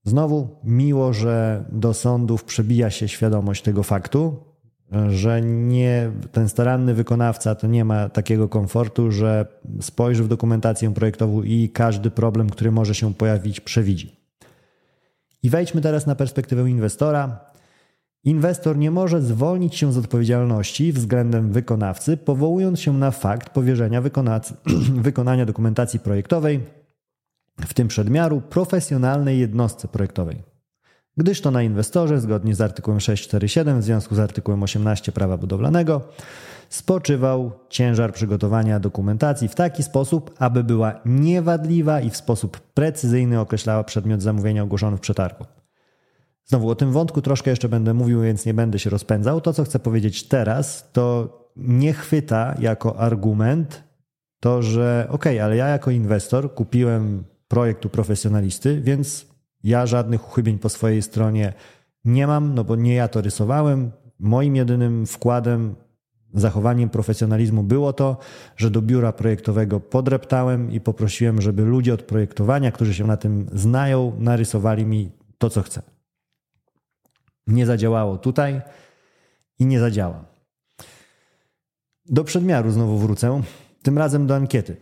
[0.04, 4.36] Znowu miło, że do sądów przebija się świadomość tego faktu,
[5.08, 9.46] że nie, ten staranny wykonawca to nie ma takiego komfortu, że
[9.80, 14.15] spojrzy w dokumentację projektową i każdy problem, który może się pojawić, przewidzi.
[15.46, 17.40] I wejdźmy teraz na perspektywę inwestora.
[18.24, 24.02] Inwestor nie może zwolnić się z odpowiedzialności względem wykonawcy, powołując się na fakt powierzenia
[25.08, 26.60] wykonania dokumentacji projektowej,
[27.66, 30.42] w tym przedmiaru profesjonalnej jednostce projektowej.
[31.16, 36.08] Gdyż to na inwestorze, zgodnie z artykułem 647 w związku z artykułem 18 prawa budowlanego,
[36.68, 43.84] spoczywał ciężar przygotowania dokumentacji w taki sposób, aby była niewadliwa i w sposób precyzyjny określała
[43.84, 45.44] przedmiot zamówienia ogłoszony w przetargu.
[46.44, 49.40] Znowu o tym wątku troszkę jeszcze będę mówił, więc nie będę się rozpędzał.
[49.40, 53.84] To, co chcę powiedzieć teraz, to nie chwyta jako argument
[54.40, 59.26] to, że ok, ale ja jako inwestor kupiłem projekt u profesjonalisty, więc
[59.64, 61.52] ja żadnych uchybień po swojej stronie
[62.04, 63.90] nie mam, no bo nie ja to rysowałem.
[64.18, 65.74] Moim jedynym wkładem,
[66.40, 68.16] zachowaniem profesjonalizmu było to,
[68.56, 73.46] że do biura projektowego podreptałem i poprosiłem, żeby ludzie od projektowania, którzy się na tym
[73.52, 75.82] znają, narysowali mi to, co chcę.
[77.46, 78.62] Nie zadziałało tutaj
[79.58, 80.24] i nie zadziała.
[82.06, 83.42] Do przedmiaru znowu wrócę,
[83.82, 84.76] tym razem do ankiety.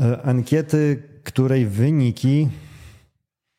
[0.00, 2.48] E, ankiety, której wyniki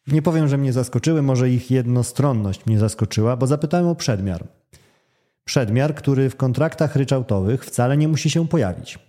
[0.07, 4.58] nie powiem, że mnie zaskoczyły, może ich jednostronność mnie zaskoczyła, bo zapytałem o przedmiar.
[5.49, 8.99] Przedmiar, który w kontraktach ryczałtowych wcale nie musi się pojawić.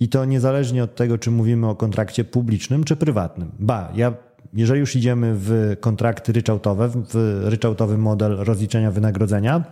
[0.00, 3.50] I to niezależnie od tego, czy mówimy o kontrakcie publicznym czy prywatnym.
[3.58, 4.14] Ba, ja
[4.52, 9.64] jeżeli już idziemy w kontrakty ryczałtowe, w ryczałtowy model rozliczenia wynagrodzenia,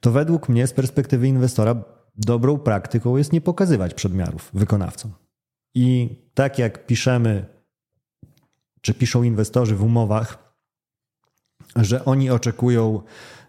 [0.00, 1.74] to według mnie z perspektywy inwestora
[2.16, 5.12] dobrą praktyką jest nie pokazywać przedmiarów wykonawcom.
[5.74, 7.46] I tak jak piszemy,
[8.80, 10.52] czy piszą inwestorzy w umowach,
[11.76, 13.02] że oni oczekują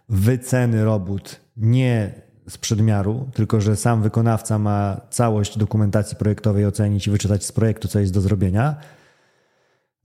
[0.10, 7.12] wyceny robót nie z przedmiaru, tylko że sam wykonawca ma całość dokumentacji projektowej ocenić i
[7.12, 8.76] wyczytać z projektu, co jest do zrobienia,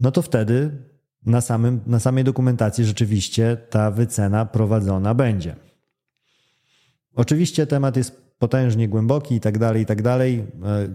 [0.01, 0.71] no to wtedy
[1.27, 5.57] na, samym, na samej dokumentacji rzeczywiście ta wycena prowadzona będzie.
[7.15, 10.47] Oczywiście temat jest potężnie głęboki i tak dalej, i tak dalej.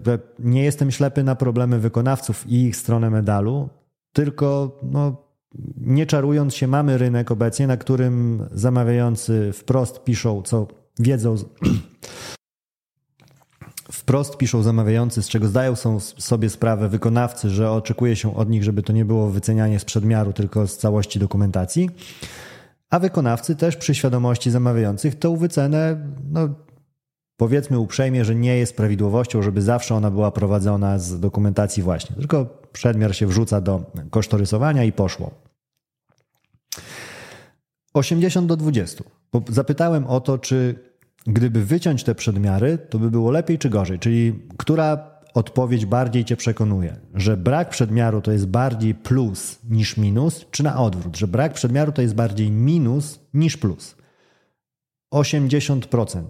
[0.06, 3.68] E, nie jestem ślepy na problemy wykonawców i ich stronę medalu,
[4.12, 5.27] tylko no,
[5.76, 10.66] nie czarując się, mamy rynek obecnie, na którym zamawiający wprost piszą, co
[10.98, 11.36] wiedzą,
[13.92, 15.74] wprost piszą zamawiający, z czego zdają
[16.18, 20.32] sobie sprawę wykonawcy, że oczekuje się od nich, żeby to nie było wycenianie z przedmiaru,
[20.32, 21.90] tylko z całości dokumentacji.
[22.90, 26.48] A wykonawcy też przy świadomości zamawiających tą wycenę, no,
[27.38, 32.62] powiedzmy uprzejmie, że nie jest prawidłowością, żeby zawsze ona była prowadzona z dokumentacji właśnie, tylko
[32.72, 35.30] przedmiar się wrzuca do kosztorysowania i poszło.
[37.94, 39.04] 80 do 20.
[39.48, 40.88] Zapytałem o to, czy
[41.28, 43.98] Gdyby wyciąć te przedmiary, to by było lepiej czy gorzej?
[43.98, 46.96] Czyli która odpowiedź bardziej Cię przekonuje?
[47.14, 51.92] Że brak przedmiaru to jest bardziej plus niż minus, czy na odwrót, że brak przedmiaru
[51.92, 53.96] to jest bardziej minus niż plus?
[55.14, 56.22] 80%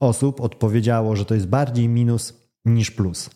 [0.00, 2.34] osób odpowiedziało, że to jest bardziej minus
[2.64, 3.30] niż plus.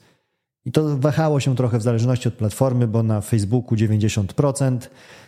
[0.65, 4.79] I to wahało się trochę w zależności od platformy, bo na Facebooku 90%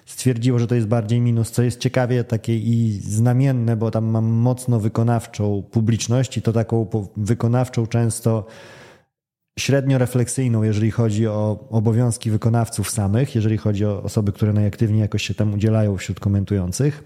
[0.06, 4.24] stwierdziło, że to jest bardziej minus, co jest ciekawie takie i znamienne, bo tam mam
[4.24, 8.46] mocno wykonawczą publiczność i to taką wykonawczą często
[9.58, 15.22] średnio refleksyjną, jeżeli chodzi o obowiązki wykonawców samych, jeżeli chodzi o osoby, które najaktywniej jakoś
[15.22, 17.04] się tam udzielają wśród komentujących.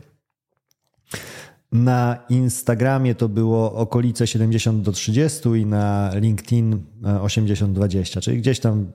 [1.72, 8.60] Na Instagramie to było okolice 70 do 30 i na LinkedIn 80-20, e, czyli gdzieś
[8.60, 8.92] tam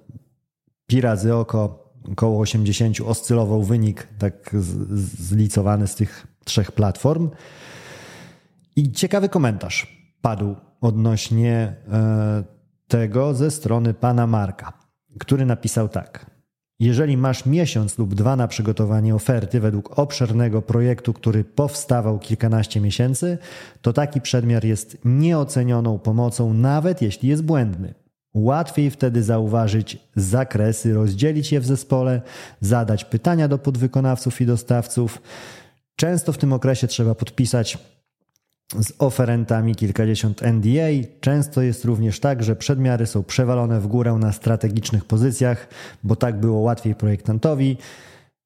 [0.88, 4.56] pi razy oko około 80 oscylował wynik tak
[5.18, 7.30] zlicowany z tych trzech platform.
[8.76, 12.44] I ciekawy komentarz padł odnośnie e,
[12.88, 14.74] tego ze strony pana Marka,
[15.20, 16.35] który napisał tak.
[16.80, 23.38] Jeżeli masz miesiąc lub dwa na przygotowanie oferty według obszernego projektu, który powstawał kilkanaście miesięcy,
[23.82, 27.94] to taki przedmiar jest nieocenioną pomocą, nawet jeśli jest błędny.
[28.34, 32.22] Łatwiej wtedy zauważyć zakresy, rozdzielić je w zespole,
[32.62, 35.22] zadać pytania do podwykonawców i dostawców.
[35.96, 37.78] Często w tym okresie trzeba podpisać
[38.74, 41.08] z oferentami kilkadziesiąt NDA.
[41.20, 45.68] Często jest również tak, że przedmiary są przewalone w górę na strategicznych pozycjach,
[46.04, 47.78] bo tak było łatwiej projektantowi.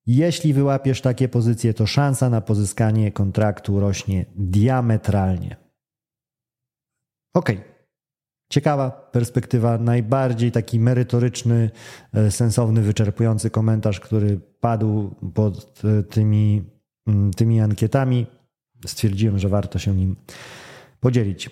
[0.07, 5.55] Jeśli wyłapiesz takie pozycje, to szansa na pozyskanie kontraktu rośnie diametralnie.
[7.33, 7.51] Ok.
[8.51, 11.69] Ciekawa perspektywa, najbardziej taki merytoryczny,
[12.13, 16.63] e, sensowny, wyczerpujący komentarz, który padł pod e, tymi,
[17.07, 18.38] mm, tymi ankietami.
[18.85, 20.15] Stwierdziłem, że warto się nim
[20.99, 21.49] podzielić.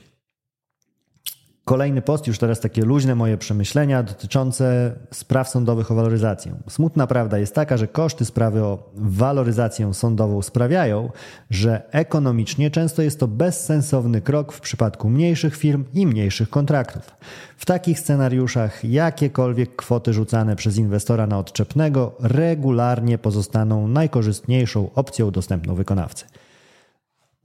[1.68, 6.56] Kolejny post, już teraz takie luźne moje przemyślenia dotyczące spraw sądowych o waloryzację.
[6.70, 11.10] Smutna prawda jest taka, że koszty sprawy o waloryzację sądową sprawiają,
[11.50, 17.16] że ekonomicznie często jest to bezsensowny krok w przypadku mniejszych firm i mniejszych kontraktów.
[17.58, 25.76] W takich scenariuszach jakiekolwiek kwoty rzucane przez inwestora na odczepnego regularnie pozostaną najkorzystniejszą opcją dostępną
[25.76, 26.26] wykonawcy.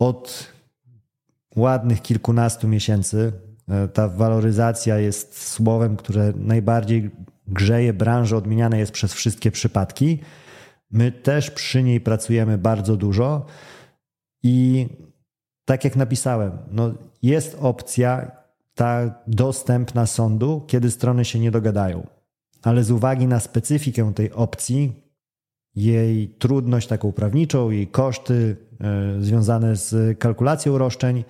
[0.02, 0.52] Od
[1.56, 3.32] ładnych kilkunastu miesięcy
[3.68, 7.10] E, ta waloryzacja jest słowem, które najbardziej
[7.46, 10.18] grzeje branżę, odmieniane jest przez wszystkie przypadki.
[10.90, 13.46] My też przy niej pracujemy bardzo dużo
[14.42, 14.86] i
[15.64, 18.30] tak jak napisałem, no jest opcja
[18.74, 22.06] ta dostępna sądu, kiedy strony się nie dogadają.
[22.62, 24.92] Ale z uwagi na specyfikę tej opcji,
[25.74, 28.56] jej trudność taką prawniczą, jej koszty
[29.20, 31.24] związane z kalkulacją roszczeń,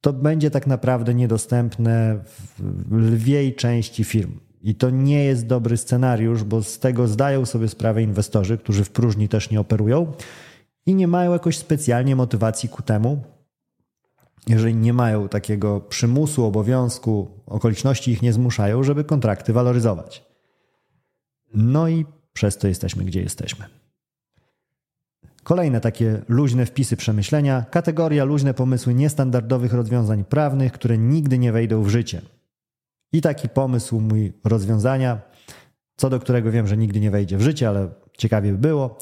[0.00, 2.18] to będzie tak naprawdę niedostępne
[2.58, 4.40] w lwiej części firm.
[4.62, 8.90] I to nie jest dobry scenariusz, bo z tego zdają sobie sprawę inwestorzy, którzy w
[8.90, 10.12] próżni też nie operują
[10.86, 13.24] i nie mają jakoś specjalnie motywacji ku temu,
[14.46, 20.24] jeżeli nie mają takiego przymusu, obowiązku, okoliczności ich nie zmuszają, żeby kontrakty waloryzować.
[21.54, 23.64] No i przez to jesteśmy, gdzie jesteśmy.
[25.46, 31.82] Kolejne takie luźne wpisy przemyślenia, kategoria luźne pomysły niestandardowych rozwiązań prawnych, które nigdy nie wejdą
[31.82, 32.22] w życie.
[33.12, 35.20] I taki pomysł mój rozwiązania,
[35.96, 37.88] co do którego wiem, że nigdy nie wejdzie w życie, ale
[38.18, 38.98] ciekawie by było.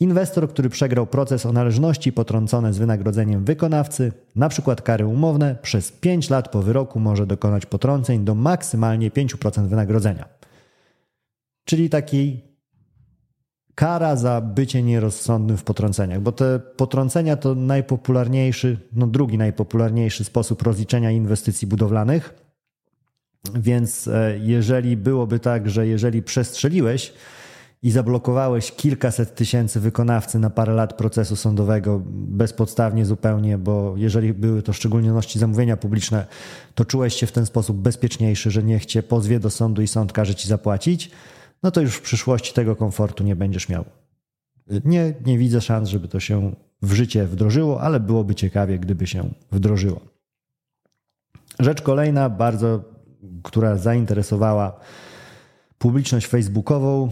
[0.00, 5.92] Inwestor, który przegrał proces o należności potrącone z wynagrodzeniem wykonawcy, na przykład kary umowne, przez
[5.92, 10.28] 5 lat po wyroku może dokonać potrąceń do maksymalnie 5% wynagrodzenia.
[11.64, 12.47] Czyli taki
[13.78, 20.62] kara za bycie nierozsądnym w potrąceniach, bo te potrącenia to najpopularniejszy, no drugi najpopularniejszy sposób
[20.62, 22.34] rozliczenia inwestycji budowlanych.
[23.54, 27.12] Więc e, jeżeli byłoby tak, że jeżeli przestrzeliłeś
[27.82, 34.62] i zablokowałeś kilkaset tysięcy wykonawcy na parę lat procesu sądowego bezpodstawnie zupełnie, bo jeżeli były
[34.62, 36.26] to szczególności zamówienia publiczne,
[36.74, 40.12] to czułeś się w ten sposób bezpieczniejszy, że niech cię pozwie do sądu i sąd
[40.12, 41.10] każe ci zapłacić
[41.62, 43.84] no to już w przyszłości tego komfortu nie będziesz miał.
[44.84, 49.30] Nie, nie widzę szans, żeby to się w życie wdrożyło, ale byłoby ciekawie, gdyby się
[49.52, 50.00] wdrożyło.
[51.58, 52.84] Rzecz kolejna, bardzo,
[53.42, 54.80] która zainteresowała
[55.78, 57.10] publiczność facebookową,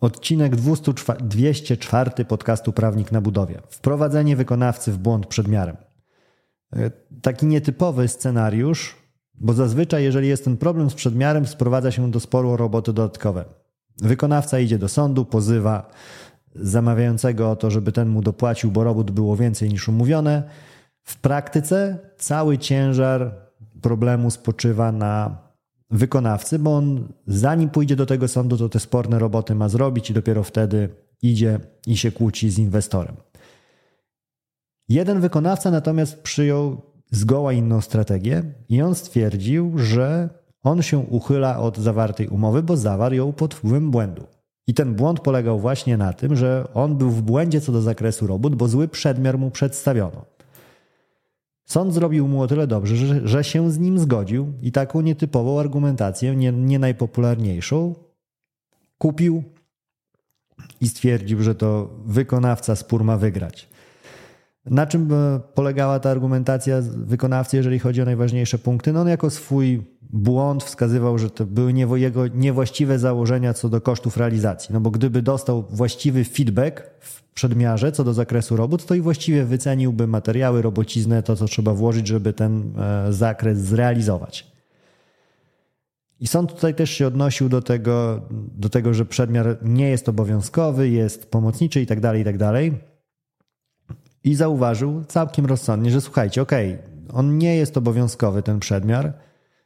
[0.00, 3.60] odcinek 204 podcastu Prawnik na budowie.
[3.68, 5.76] Wprowadzenie wykonawcy w błąd przed miarem.
[7.22, 8.96] Taki nietypowy scenariusz,
[9.34, 13.44] bo zazwyczaj, jeżeli jest ten problem z przedmiarem, sprowadza się do sporu o roboty dodatkowe.
[14.02, 15.90] Wykonawca idzie do sądu, pozywa
[16.54, 20.42] zamawiającego o to, żeby ten mu dopłacił, bo robót było więcej niż umówione.
[21.02, 23.34] W praktyce cały ciężar
[23.82, 25.38] problemu spoczywa na
[25.90, 30.14] wykonawcy, bo on zanim pójdzie do tego sądu, to te sporne roboty ma zrobić i
[30.14, 30.88] dopiero wtedy
[31.22, 33.16] idzie i się kłóci z inwestorem.
[34.88, 40.28] Jeden wykonawca natomiast przyjął zgoła inną strategię i on stwierdził, że
[40.62, 44.26] on się uchyla od zawartej umowy, bo zawarł ją pod wpływem błędu.
[44.66, 48.26] I ten błąd polegał właśnie na tym, że on był w błędzie co do zakresu
[48.26, 50.24] robót, bo zły przedmiar mu przedstawiono.
[51.64, 55.60] Sąd zrobił mu o tyle dobrze, że, że się z nim zgodził i taką nietypową
[55.60, 57.94] argumentację, nie, nie najpopularniejszą,
[58.98, 59.42] kupił
[60.80, 63.68] i stwierdził, że to wykonawca spór ma wygrać.
[64.66, 68.92] Na czym e, polegała ta argumentacja wykonawcy, jeżeli chodzi o najważniejsze punkty?
[68.92, 74.16] No on jako swój błąd wskazywał, że to były jego niewłaściwe założenia co do kosztów
[74.16, 74.72] realizacji.
[74.72, 79.44] No bo gdyby dostał właściwy feedback w przedmiarze co do zakresu robót, to i właściwie
[79.44, 84.54] wyceniłby materiały, robociznę, to co trzeba włożyć, żeby ten e, zakres zrealizować.
[86.20, 90.88] I sąd tutaj też się odnosił do tego, do tego że przedmiar nie jest obowiązkowy,
[90.88, 92.00] jest pomocniczy i tak
[92.36, 92.84] dalej,
[94.24, 99.12] i zauważył całkiem rozsądnie, że słuchajcie, okej, okay, on nie jest obowiązkowy ten przedmiar,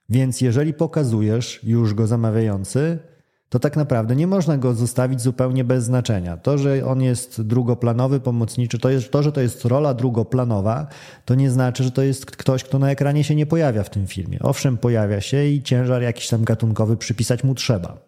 [0.09, 2.99] więc jeżeli pokazujesz już go zamawiający,
[3.49, 6.37] to tak naprawdę nie można go zostawić zupełnie bez znaczenia.
[6.37, 10.87] To, że on jest drugoplanowy, pomocniczy, to, jest, to, że to jest rola drugoplanowa,
[11.25, 14.07] to nie znaczy, że to jest ktoś, kto na ekranie się nie pojawia w tym
[14.07, 14.39] filmie.
[14.43, 17.99] Owszem, pojawia się i ciężar jakiś tam gatunkowy przypisać mu trzeba.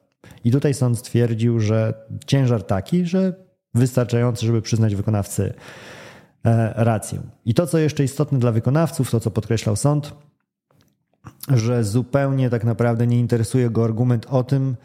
[0.44, 1.94] I tutaj sąd stwierdził, że
[2.26, 3.34] ciężar taki, że
[3.74, 5.54] wystarczający, żeby przyznać wykonawcy
[6.74, 7.20] rację.
[7.44, 10.14] I to, co jeszcze istotne dla wykonawców, to co podkreślał sąd,
[11.48, 14.76] że zupełnie tak naprawdę nie interesuje go argument o tym,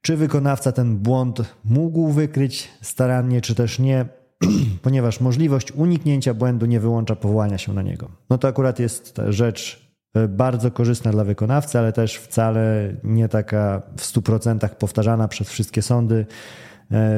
[0.00, 4.06] czy wykonawca ten błąd mógł wykryć starannie, czy też nie.
[4.82, 8.10] ponieważ możliwość uniknięcia błędu nie wyłącza powołania się na niego.
[8.30, 13.82] No to akurat jest rzecz e, bardzo korzystna dla wykonawcy, ale też wcale nie taka
[13.96, 16.26] w 100% powtarzana przez wszystkie sądy, e,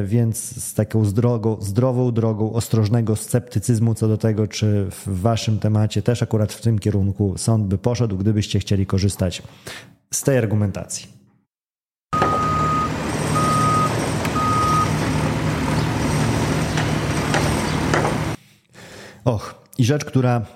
[0.05, 1.05] więc z taką
[1.61, 6.79] zdrową drogą ostrożnego sceptycyzmu co do tego, czy w waszym temacie też akurat w tym
[6.79, 9.43] kierunku sąd by poszedł, gdybyście chcieli korzystać
[10.13, 11.09] z tej argumentacji.
[19.25, 20.47] Och, i rzecz, która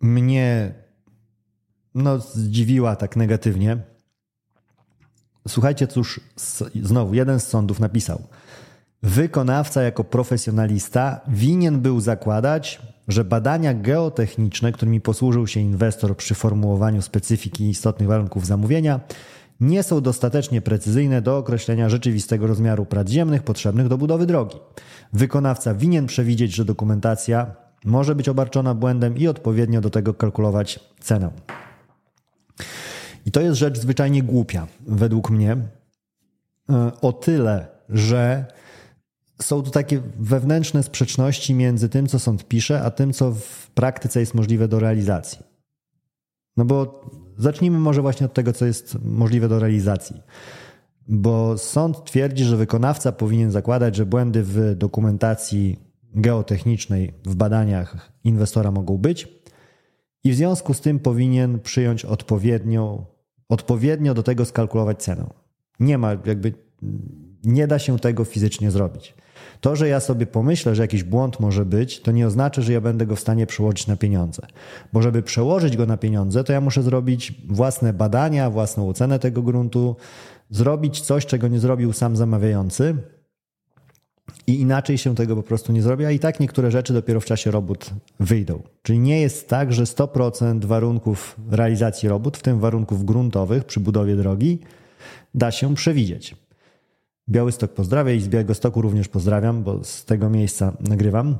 [0.00, 0.74] mnie
[1.94, 3.91] no, zdziwiła tak negatywnie.
[5.48, 6.20] Słuchajcie, cóż,
[6.82, 8.22] znowu jeden z sądów napisał.
[9.02, 17.02] Wykonawca jako profesjonalista winien był zakładać, że badania geotechniczne, którymi posłużył się inwestor przy formułowaniu
[17.02, 19.00] specyfiki istotnych warunków zamówienia,
[19.60, 24.56] nie są dostatecznie precyzyjne do określenia rzeczywistego rozmiaru prac ziemnych potrzebnych do budowy drogi.
[25.12, 31.30] Wykonawca winien przewidzieć, że dokumentacja może być obarczona błędem i odpowiednio do tego kalkulować cenę.
[33.26, 35.56] I to jest rzecz zwyczajnie głupia, według mnie,
[36.70, 38.46] e, o tyle, że
[39.42, 44.20] są tu takie wewnętrzne sprzeczności między tym, co sąd pisze, a tym, co w praktyce
[44.20, 45.38] jest możliwe do realizacji.
[46.56, 47.04] No bo
[47.38, 50.22] zacznijmy może właśnie od tego, co jest możliwe do realizacji.
[51.08, 55.78] Bo sąd twierdzi, że wykonawca powinien zakładać, że błędy w dokumentacji
[56.14, 59.28] geotechnicznej, w badaniach inwestora mogą być
[60.24, 63.04] i w związku z tym powinien przyjąć odpowiednią,
[63.52, 65.26] odpowiednio do tego skalkulować cenę.
[65.80, 66.52] Nie ma, jakby,
[67.44, 69.14] nie da się tego fizycznie zrobić.
[69.60, 72.80] To, że ja sobie pomyślę, że jakiś błąd może być, to nie oznacza, że ja
[72.80, 74.42] będę go w stanie przełożyć na pieniądze.
[74.92, 79.42] Bo żeby przełożyć go na pieniądze, to ja muszę zrobić własne badania, własną ocenę tego
[79.42, 79.96] gruntu,
[80.50, 82.96] zrobić coś, czego nie zrobił sam zamawiający.
[84.46, 87.24] I inaczej się tego po prostu nie zrobi, a i tak niektóre rzeczy dopiero w
[87.24, 88.62] czasie robót wyjdą.
[88.82, 94.16] Czyli nie jest tak, że 100% warunków realizacji robót, w tym warunków gruntowych przy budowie
[94.16, 94.58] drogi,
[95.34, 96.36] da się przewidzieć.
[97.28, 101.38] Białystok pozdrawia i z Białego Stoku również pozdrawiam, bo z tego miejsca nagrywam.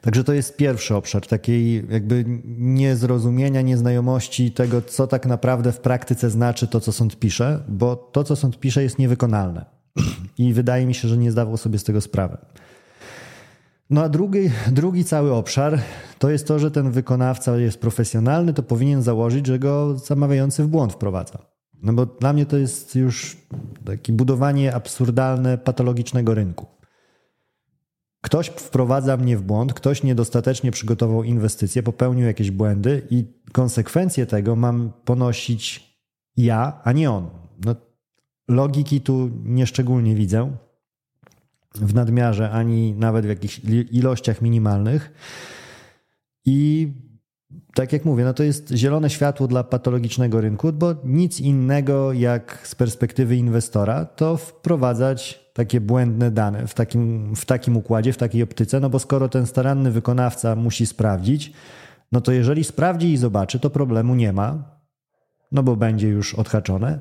[0.00, 2.24] Także to jest pierwszy obszar takiej jakby
[2.58, 8.24] niezrozumienia, nieznajomości tego, co tak naprawdę w praktyce znaczy to, co sąd pisze, bo to,
[8.24, 9.81] co sąd pisze, jest niewykonalne.
[10.38, 12.38] I wydaje mi się, że nie zdawał sobie z tego sprawy.
[13.90, 15.78] No a drugi, drugi cały obszar
[16.18, 20.68] to jest to, że ten wykonawca jest profesjonalny, to powinien założyć, że go zamawiający w
[20.68, 21.38] błąd wprowadza.
[21.82, 23.36] No bo dla mnie to jest już
[23.84, 26.66] takie budowanie absurdalne, patologicznego rynku.
[28.20, 34.56] Ktoś wprowadza mnie w błąd, ktoś niedostatecznie przygotował inwestycje, popełnił jakieś błędy i konsekwencje tego
[34.56, 35.92] mam ponosić
[36.36, 37.30] ja, a nie on.
[37.64, 37.74] No,
[38.54, 40.56] logiki tu nieszczególnie widzę.
[41.74, 45.12] W nadmiarze, ani nawet w jakichś ilościach minimalnych.
[46.44, 46.88] I
[47.74, 52.66] tak jak mówię, no to jest zielone światło dla patologicznego rynku, bo nic innego jak
[52.66, 58.42] z perspektywy inwestora to wprowadzać takie błędne dane w takim, w takim układzie, w takiej
[58.42, 61.52] optyce, no bo skoro ten staranny wykonawca musi sprawdzić,
[62.12, 64.64] no to jeżeli sprawdzi i zobaczy, to problemu nie ma,
[65.52, 66.98] no bo będzie już odhaczone,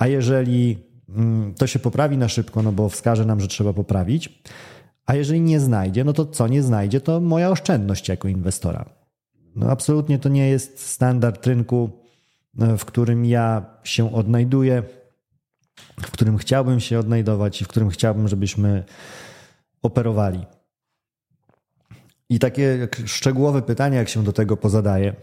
[0.00, 0.78] a jeżeli
[1.08, 4.42] mm, to się poprawi na szybko, no bo wskaże nam, że trzeba poprawić,
[5.06, 8.84] a jeżeli nie znajdzie, no to co nie znajdzie, to moja oszczędność jako inwestora.
[9.54, 11.90] No absolutnie to nie jest standard rynku,
[12.58, 14.82] e, w którym ja się odnajduję,
[16.02, 18.84] w którym chciałbym się odnajdować i w którym chciałbym, żebyśmy
[19.82, 20.46] operowali.
[22.28, 25.14] I takie szczegółowe pytania, jak się do tego pozadaje,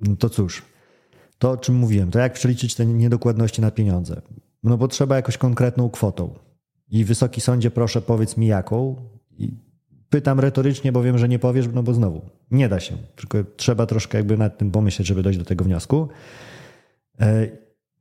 [0.00, 0.62] no to cóż,
[1.42, 4.22] to o czym mówiłem, to jak przeliczyć te niedokładności na pieniądze?
[4.62, 6.34] No bo trzeba jakąś konkretną kwotą.
[6.88, 8.96] I wysoki sądzie, proszę powiedz mi jaką.
[9.38, 9.52] I
[10.10, 12.20] Pytam retorycznie, bo wiem, że nie powiesz, no bo znowu
[12.50, 12.96] nie da się.
[13.16, 16.08] Tylko trzeba troszkę jakby nad tym pomyśleć, żeby dojść do tego wniosku.
[17.20, 17.46] E,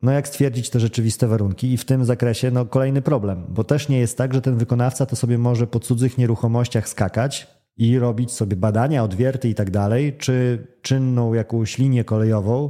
[0.01, 3.89] no jak stwierdzić te rzeczywiste warunki i w tym zakresie no kolejny problem, bo też
[3.89, 8.31] nie jest tak, że ten wykonawca to sobie może po cudzych nieruchomościach skakać i robić
[8.31, 12.69] sobie badania, odwierty i tak dalej, czy czynną jakąś linię kolejową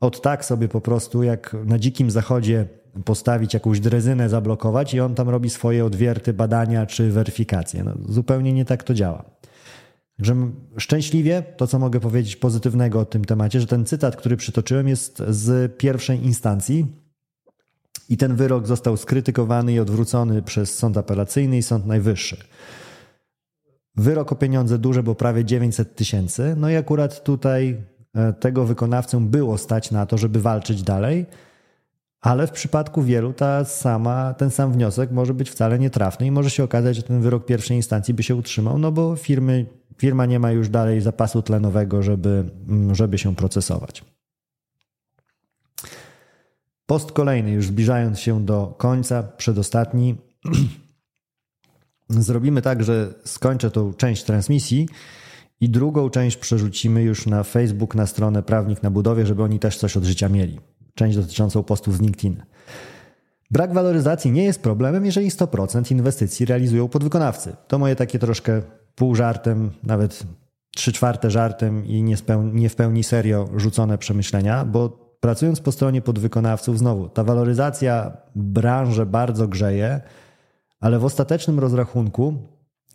[0.00, 2.68] od tak sobie po prostu jak na dzikim zachodzie
[3.04, 7.84] postawić jakąś drezynę, zablokować i on tam robi swoje odwierty, badania czy weryfikacje.
[7.84, 9.24] No, zupełnie nie tak to działa.
[10.16, 14.88] Także szczęśliwie to, co mogę powiedzieć pozytywnego o tym temacie, że ten cytat, który przytoczyłem,
[14.88, 16.86] jest z pierwszej instancji
[18.08, 22.36] i ten wyrok został skrytykowany i odwrócony przez sąd apelacyjny i sąd najwyższy.
[23.96, 26.54] Wyrok o pieniądze duże, bo prawie 900 tysięcy.
[26.56, 27.76] No i akurat tutaj
[28.40, 31.26] tego wykonawcę było stać na to, żeby walczyć dalej
[32.20, 36.50] ale w przypadku wielu ta sama, ten sam wniosek może być wcale nietrafny i może
[36.50, 39.66] się okazać, że ten wyrok pierwszej instancji by się utrzymał, no bo firmy,
[39.98, 44.04] firma nie ma już dalej zapasu tlenowego, żeby, mm, żeby się procesować.
[46.86, 50.16] Post kolejny, już zbliżając się do końca, przedostatni.
[52.08, 54.88] Zrobimy tak, że skończę tą część transmisji
[55.60, 59.78] i drugą część przerzucimy już na Facebook, na stronę Prawnik na Budowie, żeby oni też
[59.78, 60.60] coś od życia mieli.
[60.94, 62.42] Część dotyczącą postów z LinkedIn.
[63.50, 67.56] Brak waloryzacji nie jest problemem, jeżeli 100% inwestycji realizują podwykonawcy.
[67.68, 68.62] To moje takie troszkę
[68.94, 70.22] pół żartem, nawet
[70.76, 72.02] trzy czwarte żartem i
[72.52, 74.88] nie w pełni serio rzucone przemyślenia, bo
[75.20, 80.00] pracując po stronie podwykonawców, znowu ta waloryzacja branżę bardzo grzeje,
[80.80, 82.34] ale w ostatecznym rozrachunku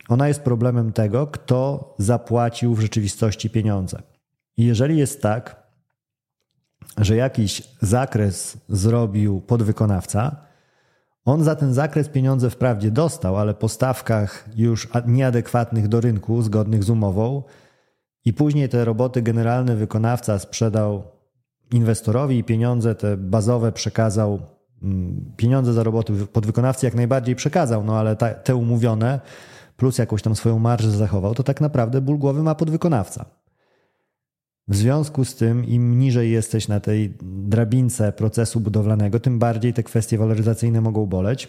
[0.08, 4.02] ona jest problemem tego, kto zapłacił w rzeczywistości pieniądze.
[4.56, 5.64] I jeżeli jest tak,
[6.98, 10.36] że jakiś zakres zrobił podwykonawca,
[11.24, 16.84] on za ten zakres pieniądze wprawdzie dostał, ale po stawkach już nieadekwatnych do rynku, zgodnych
[16.84, 17.42] z umową,
[18.24, 21.02] i później te roboty generalny wykonawca sprzedał
[21.72, 24.40] inwestorowi i pieniądze te bazowe przekazał,
[24.82, 29.20] mm, pieniądze za roboty podwykonawcy jak najbardziej przekazał, no ale te umówione
[29.76, 33.24] plus jakąś tam swoją marżę zachował, to tak naprawdę ból głowy ma podwykonawca.
[34.68, 39.82] W związku z tym, im niżej jesteś na tej drabince procesu budowlanego, tym bardziej te
[39.82, 41.48] kwestie waloryzacyjne mogą boleć.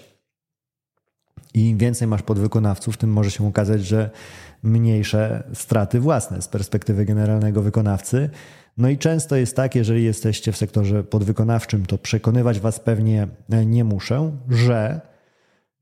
[1.53, 4.09] I im więcej masz podwykonawców, tym może się okazać, że
[4.63, 8.29] mniejsze straty własne z perspektywy generalnego wykonawcy.
[8.77, 13.27] No i często jest tak, jeżeli jesteście w sektorze podwykonawczym, to przekonywać was pewnie
[13.65, 15.01] nie muszę, że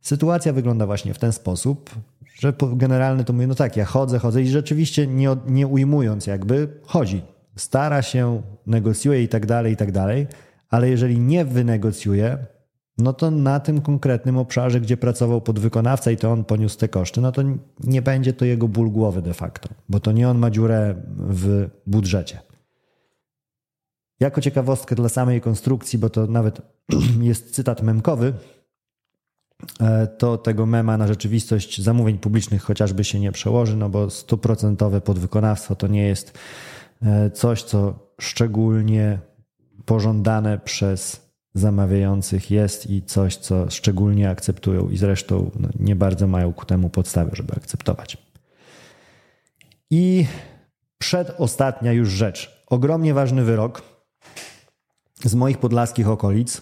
[0.01, 1.89] sytuacja wygląda właśnie w ten sposób,
[2.33, 6.67] że generalny to mówię, no tak, ja chodzę, chodzę i rzeczywiście nie, nie ujmując jakby,
[6.85, 7.21] chodzi.
[7.55, 10.27] Stara się, negocjuje i tak dalej, i tak dalej,
[10.69, 12.37] ale jeżeli nie wynegocjuje,
[12.97, 17.21] no to na tym konkretnym obszarze, gdzie pracował podwykonawca i to on poniósł te koszty,
[17.21, 17.41] no to
[17.83, 21.69] nie będzie to jego ból głowy de facto, bo to nie on ma dziurę w
[21.87, 22.39] budżecie.
[24.19, 26.61] Jako ciekawostkę dla samej konstrukcji, bo to nawet
[27.21, 28.33] jest cytat memkowy,
[30.17, 35.75] to tego mema na rzeczywistość zamówień publicznych chociażby się nie przełoży, no bo stuprocentowe podwykonawstwo
[35.75, 36.37] to nie jest
[37.01, 39.19] e, coś, co szczególnie
[39.85, 41.21] pożądane przez
[41.53, 46.89] zamawiających jest i coś, co szczególnie akceptują i zresztą no, nie bardzo mają ku temu
[46.89, 48.17] podstawy, żeby akceptować.
[49.89, 50.25] I
[50.97, 52.63] przedostatnia już rzecz.
[52.67, 53.81] Ogromnie ważny wyrok
[55.23, 56.61] z moich podlaskich okolic,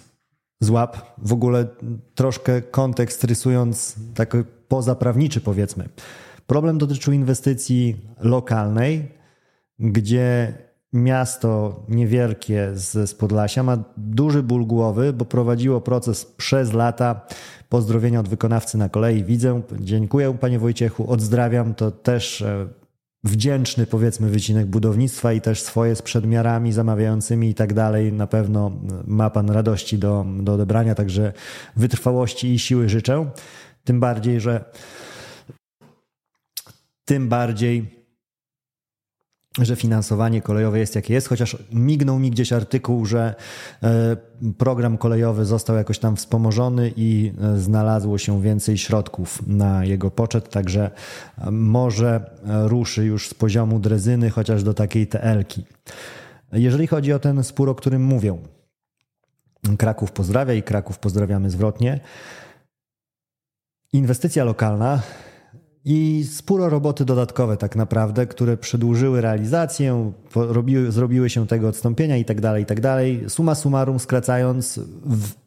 [0.61, 1.67] z łap, w ogóle
[2.15, 4.37] troszkę kontekst rysując tak
[4.67, 5.89] pozaprawniczy powiedzmy.
[6.47, 9.11] Problem dotyczył inwestycji lokalnej,
[9.79, 10.53] gdzie
[10.93, 17.21] miasto niewielkie z, z Podlasia ma duży ból głowy, bo prowadziło proces przez lata
[17.69, 19.23] pozdrowienia od wykonawcy na kolei.
[19.23, 22.67] Widzę, dziękuję panie Wojciechu, odzdrawiam, to też e,
[23.23, 28.13] wdzięczny, powiedzmy, wycinek budownictwa i też swoje z przedmiarami zamawiającymi i tak dalej.
[28.13, 28.71] Na pewno
[29.05, 31.33] ma Pan radości do, do odebrania, także
[31.75, 33.29] wytrwałości i siły życzę.
[33.83, 34.65] Tym bardziej, że
[37.05, 38.00] tym bardziej,
[39.57, 43.35] że finansowanie kolejowe jest jakie jest, chociaż mignął mi gdzieś artykuł, że
[43.83, 44.17] e,
[44.57, 50.49] program kolejowy został jakoś tam wspomożony i e, znalazło się więcej środków na jego poczet,
[50.49, 50.91] także
[51.37, 55.65] e, może ruszy już z poziomu drezyny, chociaż do takiej TL-ki.
[56.53, 58.37] Jeżeli chodzi o ten spór, o którym mówię,
[59.77, 61.99] Kraków pozdrawia i Kraków pozdrawiamy zwrotnie.
[63.93, 65.01] Inwestycja lokalna
[65.85, 72.25] i sporo roboty dodatkowe tak naprawdę, które przedłużyły realizację, robiły, zrobiły się tego odstąpienia i
[72.25, 73.23] tak dalej, i tak dalej.
[73.27, 74.79] Suma summarum, skracając,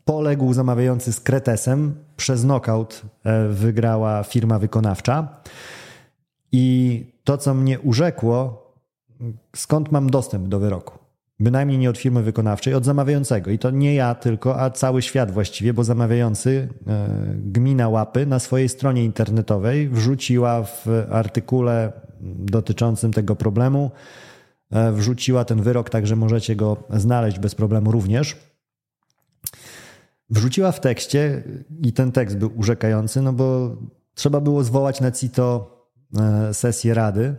[0.04, 1.94] poległ zamawiający z Kretesem.
[2.16, 5.28] Przez knockout e, wygrała firma wykonawcza.
[6.52, 8.64] I to, co mnie urzekło,
[9.56, 11.03] skąd mam dostęp do wyroku?
[11.44, 13.50] Bynajmniej nie od firmy wykonawczej, od zamawiającego.
[13.50, 18.38] I to nie ja tylko, a cały świat właściwie, bo zamawiający, e, gmina Łapy, na
[18.38, 23.90] swojej stronie internetowej wrzuciła w artykule dotyczącym tego problemu,
[24.70, 28.36] e, wrzuciła ten wyrok, także możecie go znaleźć bez problemu również.
[30.30, 31.42] Wrzuciła w tekście
[31.82, 33.76] i ten tekst był urzekający, no bo
[34.14, 35.76] trzeba było zwołać na CITO
[36.16, 37.34] e, sesję rady,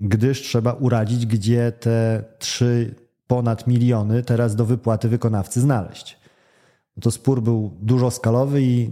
[0.00, 6.18] gdyż trzeba uradzić, gdzie te trzy ponad miliony teraz do wypłaty wykonawcy znaleźć.
[7.00, 8.90] To spór był dużo skalowy i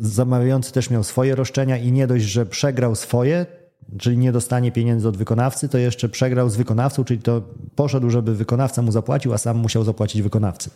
[0.00, 3.46] zamawiający też miał swoje roszczenia i nie dość, że przegrał swoje,
[3.98, 7.42] czyli nie dostanie pieniędzy od wykonawcy, to jeszcze przegrał z wykonawcą, czyli to
[7.74, 10.70] poszedł, żeby wykonawca mu zapłacił, a sam musiał zapłacić wykonawcy.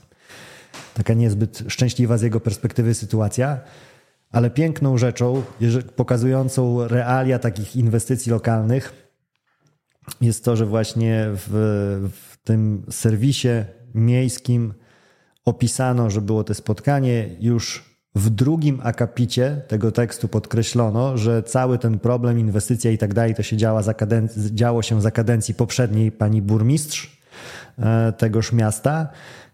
[0.95, 3.61] taka niezbyt szczęśliwa z jego perspektywy sytuacja,
[4.33, 5.43] ale piękną rzeczą,
[5.97, 8.93] pokazującą realia takich inwestycji lokalnych,
[10.21, 11.49] jest to, że właśnie w,
[12.13, 13.49] w tym serwisie
[13.95, 14.75] miejskim
[15.45, 21.99] opisano, że było to spotkanie już w drugim akapicie tego tekstu podkreślono, że cały ten
[21.99, 23.95] problem, inwestycja i tak dalej, to się działa za
[24.37, 27.23] działo się za kadencji poprzedniej pani burmistrz
[27.79, 29.09] e, tegoż miasta,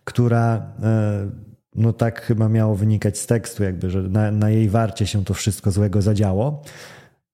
[0.04, 1.30] która e,
[1.74, 5.34] no tak chyba miało wynikać z tekstu, jakby, że na, na jej warcie się to
[5.34, 6.62] wszystko złego zadziało.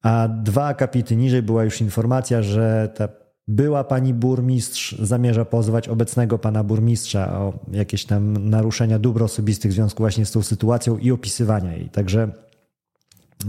[0.02, 3.08] A dwa akapity niżej była już informacja, że ta
[3.48, 9.74] była pani burmistrz zamierza pozwać obecnego pana burmistrza o jakieś tam naruszenia dóbr osobistych w
[9.74, 11.88] związku właśnie z tą sytuacją i opisywania jej.
[11.88, 12.28] Także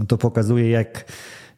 [0.08, 1.12] to pokazuje, jak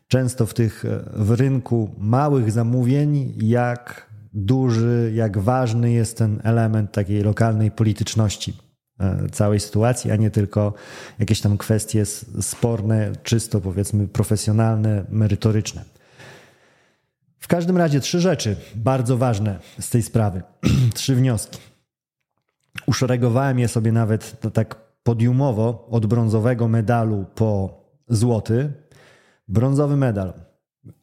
[0.08, 7.22] często w tych w rynku małych zamówień, jak duży, jak ważny jest ten element takiej
[7.22, 8.56] lokalnej polityczności
[9.00, 10.74] e, całej sytuacji, a nie tylko
[11.18, 12.06] jakieś tam kwestie
[12.40, 15.97] sporne, czysto powiedzmy profesjonalne, merytoryczne.
[17.38, 20.42] W każdym razie trzy rzeczy bardzo ważne z tej sprawy.
[20.94, 21.58] trzy wnioski.
[22.86, 28.72] Uszeregowałem je sobie nawet tak podiumowo od brązowego medalu po złoty.
[29.48, 30.32] Brązowy medal.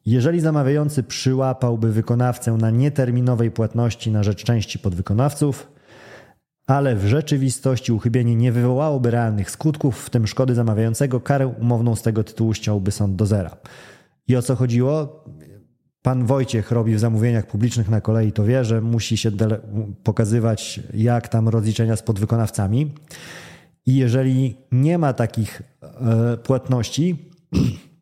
[0.06, 5.72] Jeżeli zamawiający przyłapałby wykonawcę na nieterminowej płatności na rzecz części podwykonawców,
[6.66, 12.02] ale w rzeczywistości uchybienie nie wywołałoby realnych skutków, w tym szkody zamawiającego, karę umowną z
[12.02, 13.56] tego tytułu ściąłby sąd do zera.
[14.28, 15.24] I o co chodziło?
[16.06, 19.30] Pan Wojciech robi w zamówieniach publicznych na kolei, to wie, że musi się
[20.04, 22.94] pokazywać, jak tam rozliczenia z podwykonawcami.
[23.86, 27.30] I jeżeli nie ma takich e, płatności,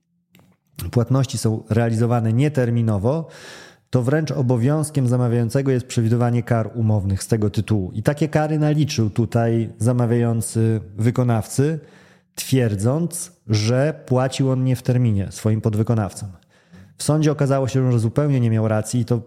[0.90, 3.28] płatności są realizowane nieterminowo,
[3.90, 7.92] to wręcz obowiązkiem zamawiającego jest przewidywanie kar umownych z tego tytułu.
[7.92, 11.80] I takie kary naliczył tutaj zamawiający wykonawcy,
[12.34, 16.43] twierdząc, że płacił on nie w terminie swoim podwykonawcom.
[16.96, 19.20] W sądzie okazało się, że zupełnie nie miał racji i to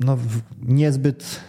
[0.00, 1.40] no, w niezbyt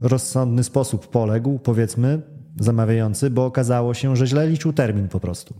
[0.00, 2.22] rozsądny sposób poległ, powiedzmy,
[2.60, 5.54] zamawiający, bo okazało się, że źle liczył termin po prostu.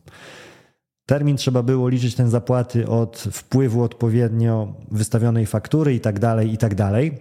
[1.06, 6.58] Termin trzeba było liczyć ten zapłaty od wpływu odpowiednio wystawionej faktury i tak dalej, i
[6.58, 7.12] tak dalej.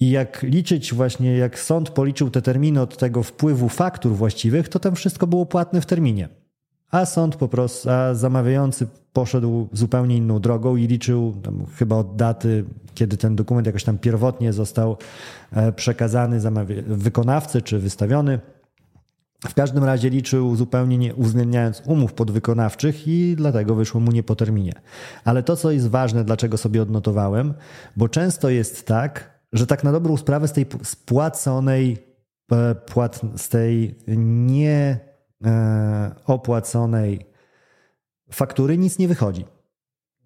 [0.00, 4.78] I jak liczyć właśnie, jak sąd policzył te terminy od tego wpływu faktur właściwych, to
[4.78, 6.43] tam wszystko było płatne w terminie
[6.94, 11.34] a sąd po prostu, a zamawiający poszedł zupełnie inną drogą i liczył
[11.76, 12.64] chyba od daty,
[12.94, 14.96] kiedy ten dokument jakoś tam pierwotnie został
[15.52, 16.40] e, przekazany
[16.86, 18.38] wykonawcy czy wystawiony.
[19.48, 24.36] W każdym razie liczył zupełnie nie uwzględniając umów podwykonawczych i dlatego wyszło mu nie po
[24.36, 24.72] terminie.
[25.24, 27.54] Ale to, co jest ważne, dlaczego sobie odnotowałem,
[27.96, 31.98] bo często jest tak, że tak na dobrą sprawę z tej spłaconej,
[32.52, 33.98] e, płat, z tej
[34.46, 35.13] nie
[36.26, 37.26] opłaconej
[38.30, 39.44] faktury nic nie wychodzi.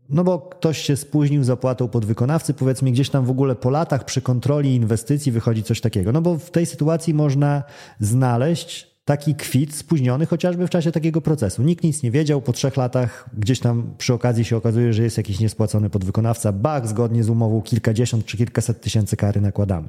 [0.08, 4.04] No bo ktoś się spóźnił z opłatą podwykonawcy, powiedzmy gdzieś tam w ogóle po latach
[4.04, 6.12] przy kontroli inwestycji wychodzi coś takiego.
[6.12, 7.62] No bo w tej sytuacji można
[8.00, 11.62] znaleźć taki kwit spóźniony chociażby w czasie takiego procesu.
[11.62, 15.16] Nikt nic nie wiedział, po trzech latach gdzieś tam przy okazji się okazuje, że jest
[15.16, 16.52] jakiś niespłacony podwykonawca.
[16.52, 19.88] Bach, zgodnie z umową kilkadziesiąt czy kilkaset tysięcy kary nakładamy.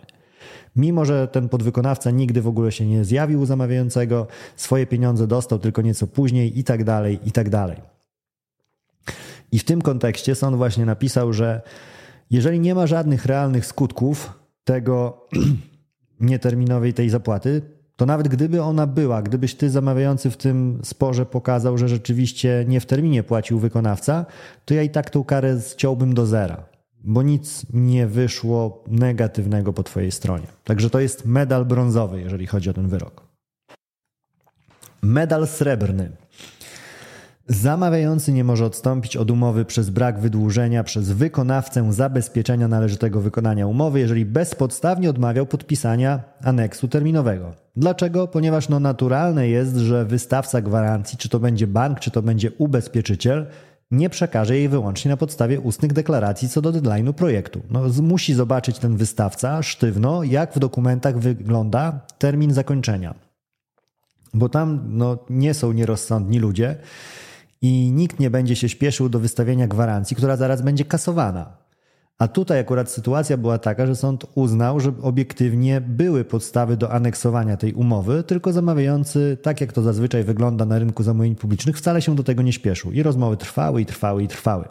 [0.76, 5.60] Mimo, że ten podwykonawca nigdy w ogóle się nie zjawił u zamawiającego, swoje pieniądze dostał
[5.60, 7.78] tylko nieco później i tak dalej, i tak dalej.
[9.52, 11.62] I w tym kontekście sąd właśnie napisał, że
[12.32, 14.34] jeżeli nie ma żadnych realnych skutków
[14.64, 15.28] tego
[16.20, 17.62] nieterminowej tej zapłaty,
[17.96, 22.80] to nawet gdyby ona była, gdybyś ty zamawiający w tym sporze pokazał, że rzeczywiście nie
[22.80, 24.26] w terminie płacił wykonawca,
[24.66, 29.84] to ja i tak tą karę ściąłbym do zera bo nic nie wyszło negatywnego po
[29.84, 30.48] Twojej stronie.
[30.64, 33.28] Także to jest medal brązowy, jeżeli chodzi o ten wyrok.
[35.02, 36.12] Medal srebrny.
[37.52, 44.00] Zamawiający nie może odstąpić od umowy przez brak wydłużenia przez wykonawcę zabezpieczenia należytego wykonania umowy,
[44.00, 47.54] jeżeli bezpodstawnie odmawiał podpisania aneksu terminowego.
[47.76, 48.28] Dlaczego?
[48.28, 53.46] Ponieważ no naturalne jest, że wystawca gwarancji, czy to będzie bank, czy to będzie ubezpieczyciel,
[53.92, 57.62] nie przekaże jej wyłącznie na podstawie ustnych deklaracji co do deadline'u projektu.
[57.70, 63.16] No, musi zobaczyć ten wystawca sztywno, jak w dokumentach wygląda termin zakończenia.
[64.34, 66.76] Bo tam no, nie są nierozsądni ludzie
[67.62, 71.58] i nikt nie będzie się śpieszył do wystawienia gwarancji, która zaraz będzie kasowana.
[72.20, 77.58] A tutaj akurat sytuacja była taka, że sąd uznał, że obiektywnie były podstawy do aneksowania
[77.58, 82.16] tej umowy, tylko zamawiający, tak jak to zazwyczaj wygląda na rynku zamówień publicznych, wcale się
[82.16, 82.92] do tego nie śpieszył.
[82.92, 84.66] I rozmowy trwały, i trwały, i trwały.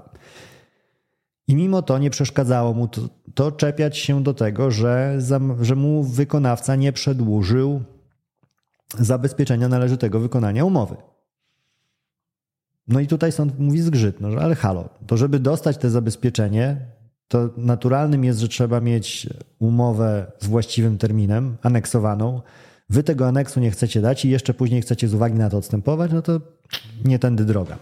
[1.49, 3.01] I mimo to nie przeszkadzało mu to,
[3.35, 5.19] to czepiać się do tego, że,
[5.61, 7.83] że mu wykonawca nie przedłużył
[8.99, 10.97] zabezpieczenia należytego wykonania umowy.
[12.89, 16.98] No i tutaj sąd mówi zgrzyt, no, ale halo, to żeby dostać te zabezpieczenie,
[17.29, 22.43] to naturalnym jest, że trzeba mieć umowę z właściwym terminem, aneksowaną.
[22.91, 26.13] Wy tego aneksu nie chcecie dać i jeszcze później chcecie z uwagi na to odstępować,
[26.13, 26.41] no to
[27.05, 27.79] nie tędy droga.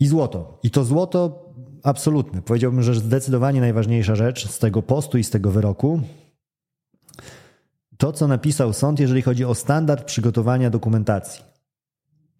[0.00, 0.58] I złoto.
[0.62, 1.46] I to złoto
[1.82, 2.42] absolutne.
[2.42, 6.00] Powiedziałbym, że zdecydowanie najważniejsza rzecz z tego postu i z tego wyroku.
[7.96, 11.44] To, co napisał sąd, jeżeli chodzi o standard przygotowania dokumentacji.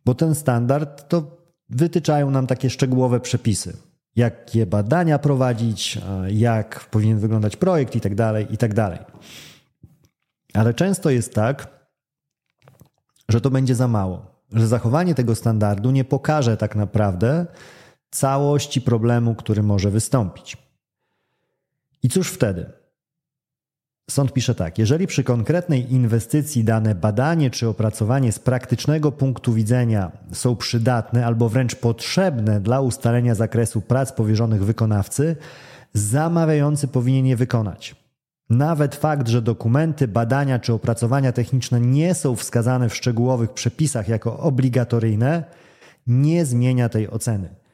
[0.05, 1.37] Bo ten standard to
[1.69, 3.77] wytyczają nam takie szczegółowe przepisy.
[4.17, 5.99] Jakie badania prowadzić,
[6.29, 8.99] jak powinien wyglądać projekt i tak dalej, i tak dalej.
[10.55, 11.69] Ale często jest tak,
[13.29, 17.47] że to będzie za mało że zachowanie tego standardu nie pokaże tak naprawdę
[18.11, 20.57] całości problemu, który może wystąpić.
[22.03, 22.73] I cóż wtedy?
[24.11, 30.13] Sąd pisze tak: jeżeli przy konkretnej inwestycji dane badanie czy opracowanie z praktycznego punktu widzenia
[30.33, 35.37] są przydatne albo wręcz potrzebne dla ustalenia zakresu prac powierzonych wykonawcy,
[35.95, 37.97] zamawiający powinien je wykonać.
[38.51, 44.39] Nawet fakt, że dokumenty, badania czy opracowania techniczne nie są wskazane w szczegółowych przepisach jako
[44.39, 45.45] obligatoryjne,
[46.07, 47.66] nie zmienia tej oceny.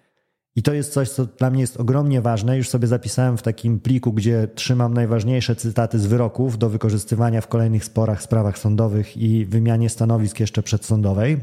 [0.56, 2.56] I to jest coś, co dla mnie jest ogromnie ważne.
[2.56, 7.48] Już sobie zapisałem w takim pliku, gdzie trzymam najważniejsze cytaty z wyroków do wykorzystywania w
[7.48, 11.40] kolejnych sporach, sprawach sądowych i wymianie stanowisk jeszcze przedsądowej.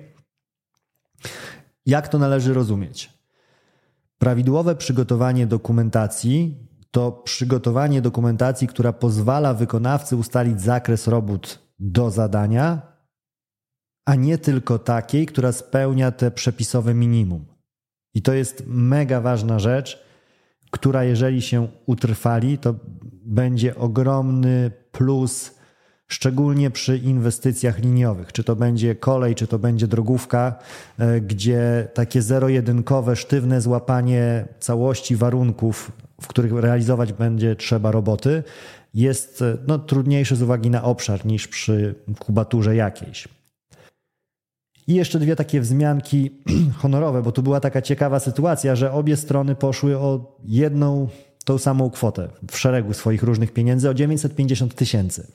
[1.86, 3.14] Jak to należy rozumieć?
[4.18, 12.82] Prawidłowe przygotowanie dokumentacji to przygotowanie dokumentacji, która pozwala wykonawcy ustalić zakres robót do zadania,
[14.06, 17.46] a nie tylko takiej, która spełnia te przepisowe minimum.
[18.14, 20.04] I to jest mega ważna rzecz,
[20.72, 22.76] która jeżeli się utrwali, to
[23.26, 25.56] będzie ogromny plus,
[26.08, 28.32] szczególnie przy inwestycjach liniowych.
[28.34, 30.56] Czy to będzie kolej, czy to będzie drogówka,
[31.00, 35.92] e, gdzie takie zero-jedynkowe, sztywne złapanie całości warunków
[36.22, 38.44] w których realizować będzie trzeba roboty,
[38.94, 43.28] jest no, trudniejszy z uwagi na obszar niż przy kubaturze jakiejś.
[44.90, 46.32] I jeszcze dwie takie wzmianki
[46.82, 51.08] honorowe, bo tu była taka ciekawa sytuacja, że obie strony poszły o jedną
[51.46, 55.32] tą samą kwotę w szeregu swoich różnych pieniędzy o 950 tysięcy.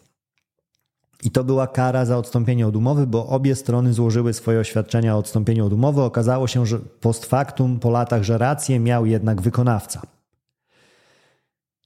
[1.25, 5.19] I to była kara za odstąpienie od umowy, bo obie strony złożyły swoje oświadczenia o
[5.19, 6.03] odstąpieniu od umowy.
[6.03, 10.03] Okazało się, że post factum po latach, że rację miał jednak wykonawca.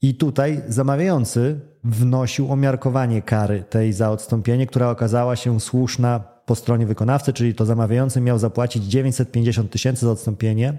[0.01, 6.85] I tutaj zamawiający wnosił omiarkowanie kary tej za odstąpienie, która okazała się słuszna po stronie
[6.85, 10.77] wykonawcy, czyli to zamawiający miał zapłacić 950 tysięcy za odstąpienie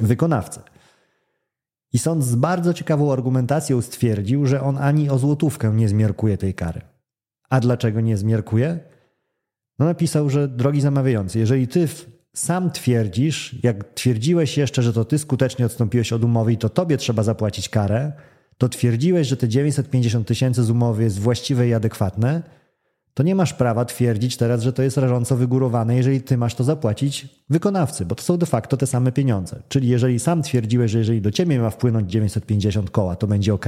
[0.00, 0.60] wykonawcy.
[1.92, 6.54] I sąd z bardzo ciekawą argumentacją stwierdził, że on ani o złotówkę nie zmiarkuje tej
[6.54, 6.80] kary.
[7.50, 8.78] A dlaczego nie zmiarkuje?
[9.78, 11.88] No napisał, że drogi zamawiający, jeżeli ty
[12.34, 16.96] sam twierdzisz, jak twierdziłeś jeszcze, że to ty skutecznie odstąpiłeś od umowy i to tobie
[16.96, 18.12] trzeba zapłacić karę,
[18.58, 22.42] to twierdziłeś, że te 950 tysięcy z umowy jest właściwe i adekwatne,
[23.16, 26.64] to nie masz prawa twierdzić teraz, że to jest rażąco wygórowane, jeżeli ty masz to
[26.64, 29.62] zapłacić wykonawcy, bo to są de facto te same pieniądze.
[29.68, 33.66] Czyli jeżeli sam twierdziłeś, że jeżeli do ciebie ma wpłynąć 950 koła, to będzie ok,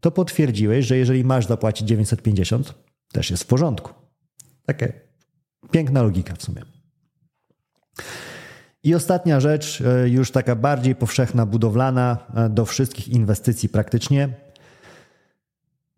[0.00, 2.74] to potwierdziłeś, że jeżeli masz zapłacić 950,
[3.12, 3.92] też jest w porządku.
[4.66, 4.92] Takie
[5.70, 6.62] piękna logika w sumie.
[8.82, 14.45] I ostatnia rzecz, e, już taka bardziej powszechna, budowlana e, do wszystkich inwestycji praktycznie.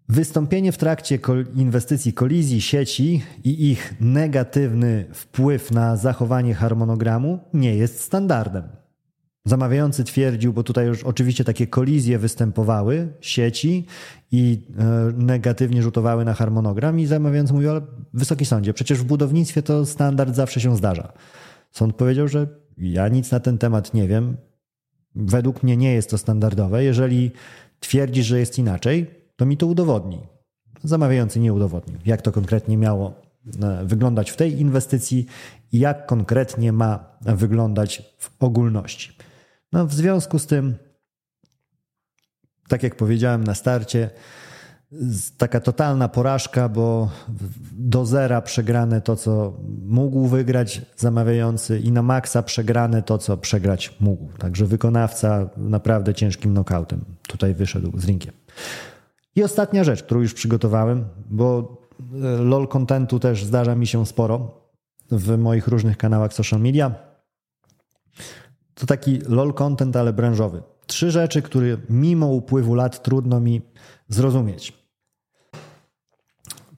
[0.09, 1.19] Wystąpienie w trakcie
[1.55, 8.69] inwestycji kolizji sieci i ich negatywny wpływ na zachowanie harmonogramu nie jest standardem.
[9.45, 13.87] Zamawiający twierdził, bo tutaj już oczywiście takie kolizje występowały sieci
[14.33, 14.85] i e,
[15.17, 17.81] negatywnie rzutowały na harmonogram, i zamawiający mówił, ale
[18.15, 21.13] wysoki sądzie, przecież w budownictwie to standard zawsze się zdarza.
[21.71, 22.47] Sąd powiedział, że
[22.79, 24.37] ja nic na ten temat nie wiem.
[25.15, 26.85] Według mnie nie jest to standardowe.
[26.85, 27.31] Jeżeli
[27.81, 30.19] twierdzisz, że jest inaczej, to mi to udowodni.
[30.85, 33.15] Zamawiający nie udowodnił, jak to konkretnie miało
[33.63, 35.27] e, wyglądać w tej inwestycji
[35.73, 39.13] i jak konkretnie ma wyglądać w ogólności.
[39.73, 40.75] No, w związku z tym,
[42.69, 44.11] tak jak powiedziałem na starcie,
[45.39, 47.11] taka totalna porażka, bo
[47.73, 53.97] do zera przegrane to, co mógł wygrać zamawiający i na maksa przegrane to, co przegrać
[54.01, 54.29] mógł.
[54.39, 58.33] Także wykonawca naprawdę ciężkim knockoutem tutaj wyszedł z rinkiem.
[59.39, 61.77] I ostatnia rzecz, którą już przygotowałem, bo
[62.23, 64.61] e, LOL contentu też zdarza mi się sporo
[65.11, 66.95] w moich różnych kanałach social media.
[68.75, 70.63] To taki LOL content, ale branżowy.
[70.87, 73.63] Trzy rzeczy, które mimo upływu lat trudno mi
[74.09, 74.73] zrozumieć.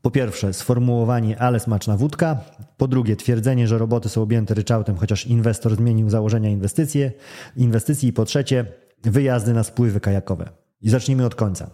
[0.02, 2.40] Po pierwsze, sformułowanie ale smaczna wódka.
[2.76, 7.12] Po drugie, twierdzenie, że roboty są objęte ryczałtem, chociaż inwestor zmienił założenia inwestycje,
[7.56, 8.08] inwestycji.
[8.08, 8.66] I po trzecie,
[9.02, 10.50] wyjazdy na spływy kajakowe.
[10.80, 11.70] I zacznijmy od końca.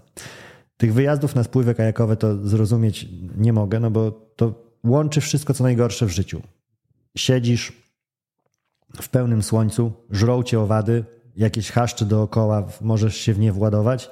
[0.76, 4.54] Tych wyjazdów na spływy kajakowe to zrozumieć nie mogę, no bo to
[4.84, 6.42] łączy wszystko, co najgorsze w życiu.
[7.16, 7.72] Siedzisz
[9.02, 11.04] w pełnym słońcu, żrą cię owady,
[11.36, 14.10] jakieś chaszcze dookoła, możesz się w nie władować.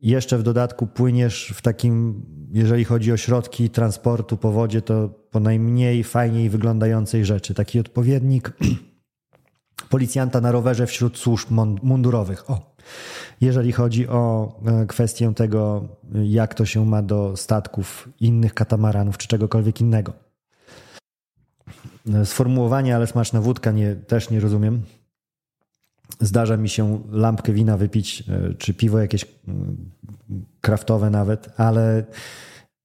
[0.00, 5.40] Jeszcze w dodatku płyniesz w takim, jeżeli chodzi o środki transportu po wodzie, to po
[5.40, 7.54] najmniej fajniej wyglądającej rzeczy.
[7.54, 8.52] Taki odpowiednik
[9.90, 11.48] policjanta na rowerze wśród służb
[11.82, 12.50] mundurowych.
[12.50, 12.73] O.
[13.40, 15.88] Jeżeli chodzi o e, kwestię tego,
[16.24, 20.12] jak to się ma do statków innych katamaranów czy czegokolwiek innego.
[22.14, 24.82] E, sformułowanie, ale smaczna wódka nie, też nie rozumiem.
[26.20, 29.24] Zdarza mi się lampkę wina wypić, e, czy piwo jakieś
[30.60, 32.04] kraftowe nawet, ale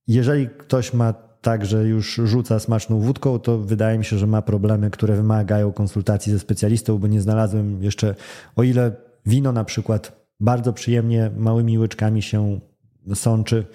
[0.08, 4.41] jeżeli ktoś ma tak, że już rzuca smaczną wódką, to wydaje mi się, że ma
[4.41, 8.16] problemy, które wymagają konsultacji ze specjalistą, bo nie znalazłem jeszcze,
[8.56, 8.91] o ile
[9.26, 12.59] wino na przykład bardzo przyjemnie małymi łyczkami się
[13.13, 13.65] sączy,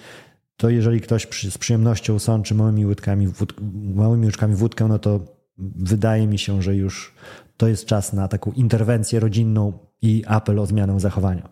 [0.57, 3.53] to jeżeli ktoś z przyjemnością sączy małymi łyczkami, wód,
[3.95, 5.19] małymi łyczkami wódkę, no to
[5.57, 7.13] wydaje mi się, że już
[7.57, 11.49] to jest czas na taką interwencję rodzinną i apel o zmianę zachowania.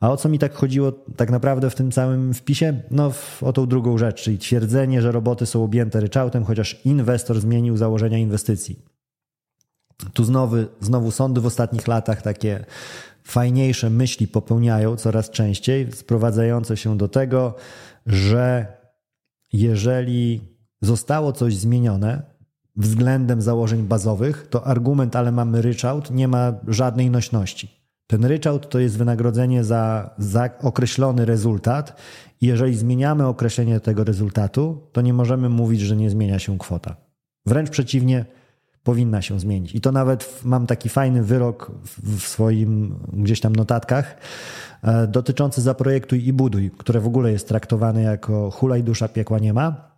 [0.00, 2.80] A o co mi tak chodziło tak naprawdę w tym całym wpisie?
[2.90, 7.76] No o tą drugą rzecz, czyli twierdzenie, że roboty są objęte ryczałtem, chociaż inwestor zmienił
[7.76, 8.82] założenia inwestycji.
[10.12, 12.64] Tu znowu, znowu sądy w ostatnich latach takie
[13.24, 17.54] fajniejsze myśli popełniają coraz częściej, sprowadzające się do tego,
[18.06, 18.66] że
[19.52, 20.40] jeżeli
[20.80, 22.22] zostało coś zmienione
[22.76, 27.76] względem założeń bazowych, to argument, ale mamy ryczałt, nie ma żadnej nośności.
[28.06, 32.00] Ten ryczałt to jest wynagrodzenie za, za określony rezultat
[32.40, 36.96] i jeżeli zmieniamy określenie tego rezultatu, to nie możemy mówić, że nie zmienia się kwota.
[37.46, 38.24] Wręcz przeciwnie,
[38.86, 39.74] powinna się zmienić.
[39.74, 41.72] I to nawet mam taki fajny wyrok
[42.02, 44.16] w swoim gdzieś tam notatkach
[44.82, 49.52] e, dotyczący zaprojektuj i buduj, które w ogóle jest traktowane jako hulaj dusza piekła nie
[49.52, 49.90] ma,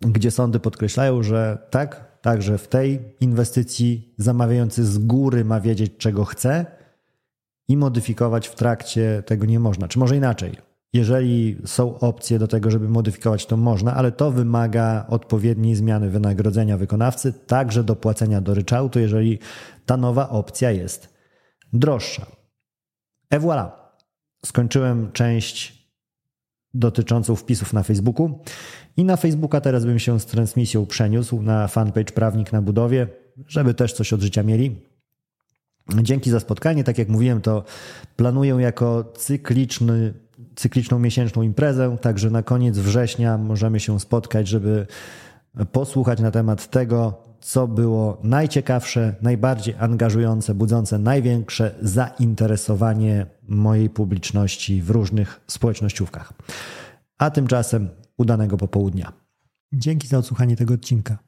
[0.00, 6.24] gdzie sądy podkreślają, że tak, także w tej inwestycji zamawiający z góry ma wiedzieć, czego
[6.24, 6.66] chce
[7.68, 9.88] i modyfikować w trakcie tego nie można.
[9.88, 10.67] Czy może inaczej?
[10.92, 16.76] Jeżeli są opcje do tego, żeby modyfikować, to można, ale to wymaga odpowiedniej zmiany wynagrodzenia
[16.76, 19.38] wykonawcy, także do płacenia do ryczałtu, jeżeli
[19.86, 21.14] ta nowa opcja jest
[21.72, 22.26] droższa.
[23.30, 23.70] Et voilà.
[24.46, 25.88] Skończyłem część
[26.74, 28.42] dotyczącą wpisów na Facebooku
[28.96, 33.06] i na Facebooka teraz bym się z transmisją przeniósł na fanpage Prawnik na budowie,
[33.46, 34.76] żeby też coś od życia mieli.
[36.02, 36.84] Dzięki za spotkanie.
[36.84, 37.64] Tak jak mówiłem, to
[38.16, 40.14] planuję jako cykliczny
[40.58, 44.86] cykliczną miesięczną imprezę, także na koniec września możemy się spotkać, żeby
[45.72, 54.90] posłuchać na temat tego, co było najciekawsze, najbardziej angażujące, budzące największe zainteresowanie mojej publiczności w
[54.90, 56.32] różnych społecznościówkach.
[57.18, 59.12] A tymczasem udanego popołudnia.
[59.72, 61.27] Dzięki za odsłuchanie tego odcinka.